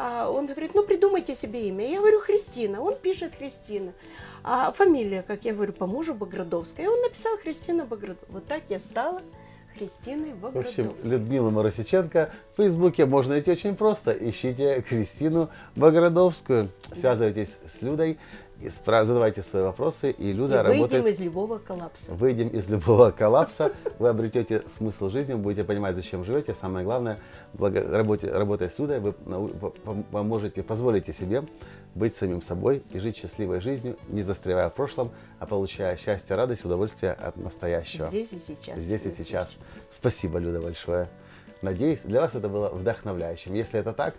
А 0.00 0.30
он 0.30 0.46
говорит, 0.46 0.70
ну 0.74 0.84
придумайте 0.84 1.34
себе 1.34 1.66
имя. 1.68 1.90
Я 1.90 1.98
говорю, 1.98 2.20
Христина. 2.20 2.80
Он 2.80 2.94
пишет 2.94 3.34
Христина. 3.34 3.92
А 4.44 4.70
фамилия, 4.70 5.22
как 5.22 5.44
я 5.44 5.52
говорю, 5.52 5.72
по 5.72 5.88
мужу 5.88 6.14
Баградовская. 6.14 6.86
И 6.86 6.88
он 6.88 7.00
написал 7.02 7.36
Христина 7.38 7.84
Баградовская. 7.84 8.32
Вот 8.32 8.44
так 8.44 8.62
я 8.68 8.78
стала 8.78 9.22
Христиной 9.76 10.34
В 10.34 10.46
общем, 10.46 10.84
Баградовской. 10.84 11.10
Людмила 11.10 11.50
Марусиченко 11.50 12.30
в 12.54 12.56
Фейсбуке 12.58 13.06
можно 13.06 13.32
найти 13.32 13.50
очень 13.50 13.74
просто. 13.74 14.12
Ищите 14.12 14.82
Кристину 14.82 15.50
Баградовскую. 15.74 16.68
Связывайтесь 16.94 17.58
с 17.66 17.82
Людой, 17.82 18.18
задавайте 18.60 19.42
свои 19.42 19.62
вопросы, 19.62 20.10
и 20.10 20.30
И 20.30 20.32
Люда 20.32 20.62
выйдем 20.62 20.82
работает... 20.82 21.06
из 21.06 21.20
любого 21.20 21.58
коллапса. 21.58 22.14
Выйдем 22.14 22.48
из 22.48 22.68
любого 22.68 23.10
коллапса, 23.10 23.72
вы 23.98 24.08
обретете 24.08 24.62
смысл 24.76 25.08
жизни, 25.08 25.34
вы 25.34 25.40
будете 25.40 25.64
понимать, 25.64 25.94
зачем 25.96 26.24
живете. 26.24 26.54
Самое 26.54 26.84
главное, 26.84 27.18
благо, 27.54 27.80
работе- 27.80 28.32
работая 28.32 28.68
с 28.68 28.78
Людой, 28.78 29.00
вы 29.00 29.12
поможете, 29.12 30.62
позволите 30.62 31.12
себе 31.12 31.44
быть 31.94 32.14
самим 32.16 32.42
собой 32.42 32.82
и 32.92 32.98
жить 32.98 33.16
счастливой 33.16 33.60
жизнью, 33.60 33.96
не 34.08 34.22
застревая 34.22 34.68
в 34.70 34.74
прошлом, 34.74 35.10
а 35.38 35.46
получая 35.46 35.96
счастье, 35.96 36.36
радость, 36.36 36.64
удовольствие 36.64 37.12
от 37.12 37.36
настоящего. 37.36 38.08
Здесь 38.08 38.32
и 38.32 38.38
сейчас. 38.38 38.78
Здесь 38.78 39.06
и 39.06 39.10
сейчас. 39.10 39.54
Спасибо, 39.90 40.38
Люда, 40.38 40.60
большое. 40.60 41.08
Надеюсь, 41.62 42.00
для 42.04 42.20
вас 42.20 42.34
это 42.34 42.48
было 42.48 42.68
вдохновляющим. 42.68 43.54
Если 43.54 43.80
это 43.80 43.92
так, 43.92 44.14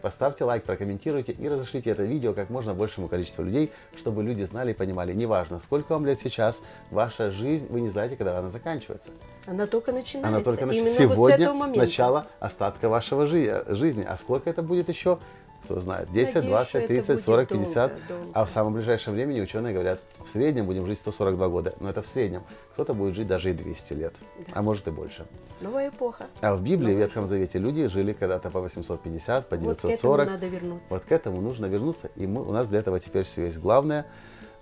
поставьте 0.00 0.44
лайк, 0.44 0.64
прокомментируйте 0.64 1.32
и 1.32 1.48
разошлите 1.48 1.90
это 1.90 2.02
видео 2.04 2.32
как 2.32 2.50
можно 2.50 2.74
большему 2.74 3.08
количеству 3.08 3.44
людей, 3.44 3.70
чтобы 3.96 4.22
люди 4.22 4.42
знали 4.44 4.72
и 4.72 4.74
понимали, 4.74 5.12
неважно, 5.12 5.60
сколько 5.60 5.92
вам 5.92 6.06
лет 6.06 6.20
сейчас, 6.20 6.60
ваша 6.90 7.30
жизнь, 7.30 7.66
вы 7.70 7.80
не 7.80 7.88
знаете, 7.90 8.16
когда 8.16 8.38
она 8.38 8.48
заканчивается. 8.48 9.10
Она 9.46 9.66
только 9.66 9.92
начинается. 9.92 10.28
Она 10.36 10.44
только 10.44 10.64
нач- 10.64 10.74
Именно 10.76 10.94
сегодня 10.94 11.16
вот 11.16 11.30
с 11.30 11.34
этого 11.34 11.54
момента. 11.54 11.80
начало 11.80 12.26
остатка 12.40 12.88
вашего 12.88 13.26
жи- 13.26 13.64
жизни. 13.68 14.04
А 14.08 14.16
сколько 14.18 14.48
это 14.50 14.62
будет 14.62 14.88
еще? 14.88 15.18
Кто 15.64 15.78
знает, 15.78 16.10
10, 16.10 16.34
Надеюсь, 16.34 16.48
20, 16.50 16.68
что 16.68 16.78
это 16.78 16.88
30, 16.88 17.08
будет 17.08 17.24
40, 17.24 17.48
долго, 17.48 17.64
50. 17.64 17.92
долго. 18.08 18.26
А 18.34 18.44
в 18.44 18.50
самом 18.50 18.72
ближайшем 18.74 19.12
времени 19.14 19.40
ученые 19.40 19.72
говорят, 19.72 20.00
в 20.24 20.28
среднем 20.30 20.66
будем 20.66 20.86
жить 20.86 20.98
142 20.98 21.48
года. 21.48 21.74
Но 21.80 21.90
это 21.90 22.02
в 22.02 22.06
среднем. 22.06 22.42
Кто-то 22.72 22.94
будет 22.94 23.14
жить 23.14 23.26
даже 23.28 23.50
и 23.50 23.52
200 23.52 23.92
лет, 23.92 24.14
Да. 24.38 24.44
а 24.54 24.62
может 24.62 24.88
и 24.88 24.90
больше. 24.90 25.26
Новая 25.60 25.90
эпоха. 25.90 26.26
А 26.40 26.54
в 26.56 26.62
Библии, 26.62 26.76
в 26.76 26.80
Новая 26.92 27.04
Ветхом 27.04 27.26
Завете, 27.26 27.58
люди 27.58 27.86
жили 27.88 28.12
когда-то 28.14 28.50
по 28.50 28.60
850, 28.60 29.48
по 29.48 29.56
Вот 29.56 29.76
к 29.76 29.84
этому 29.84 29.90
940. 29.92 30.26
надо 30.28 30.46
вернуться. 30.46 30.94
Вот 30.94 31.04
к 31.04 31.12
этому 31.12 31.40
нужно 31.40 31.66
вернуться, 31.66 32.10
и 32.16 32.26
мы, 32.26 32.42
у 32.42 32.52
нас 32.52 32.68
для 32.68 32.78
этого 32.80 32.98
теперь 32.98 33.24
все 33.24 33.44
есть. 33.44 33.58
Главное 33.58 34.06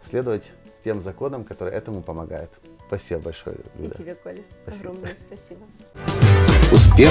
следовать 0.04 0.44
тем 0.84 1.00
законам, 1.00 1.44
которые 1.44 1.76
этому 1.76 2.02
помогают. 2.02 2.50
Спасибо 2.88 3.20
большое, 3.20 3.56
И 3.78 3.82
Люда. 3.82 3.94
тебе, 3.94 4.14
Коля, 4.14 4.42
Спасибо. 4.62 4.88
огромное 4.90 5.16
спасибо. 5.28 5.60
Успех. 6.72 7.10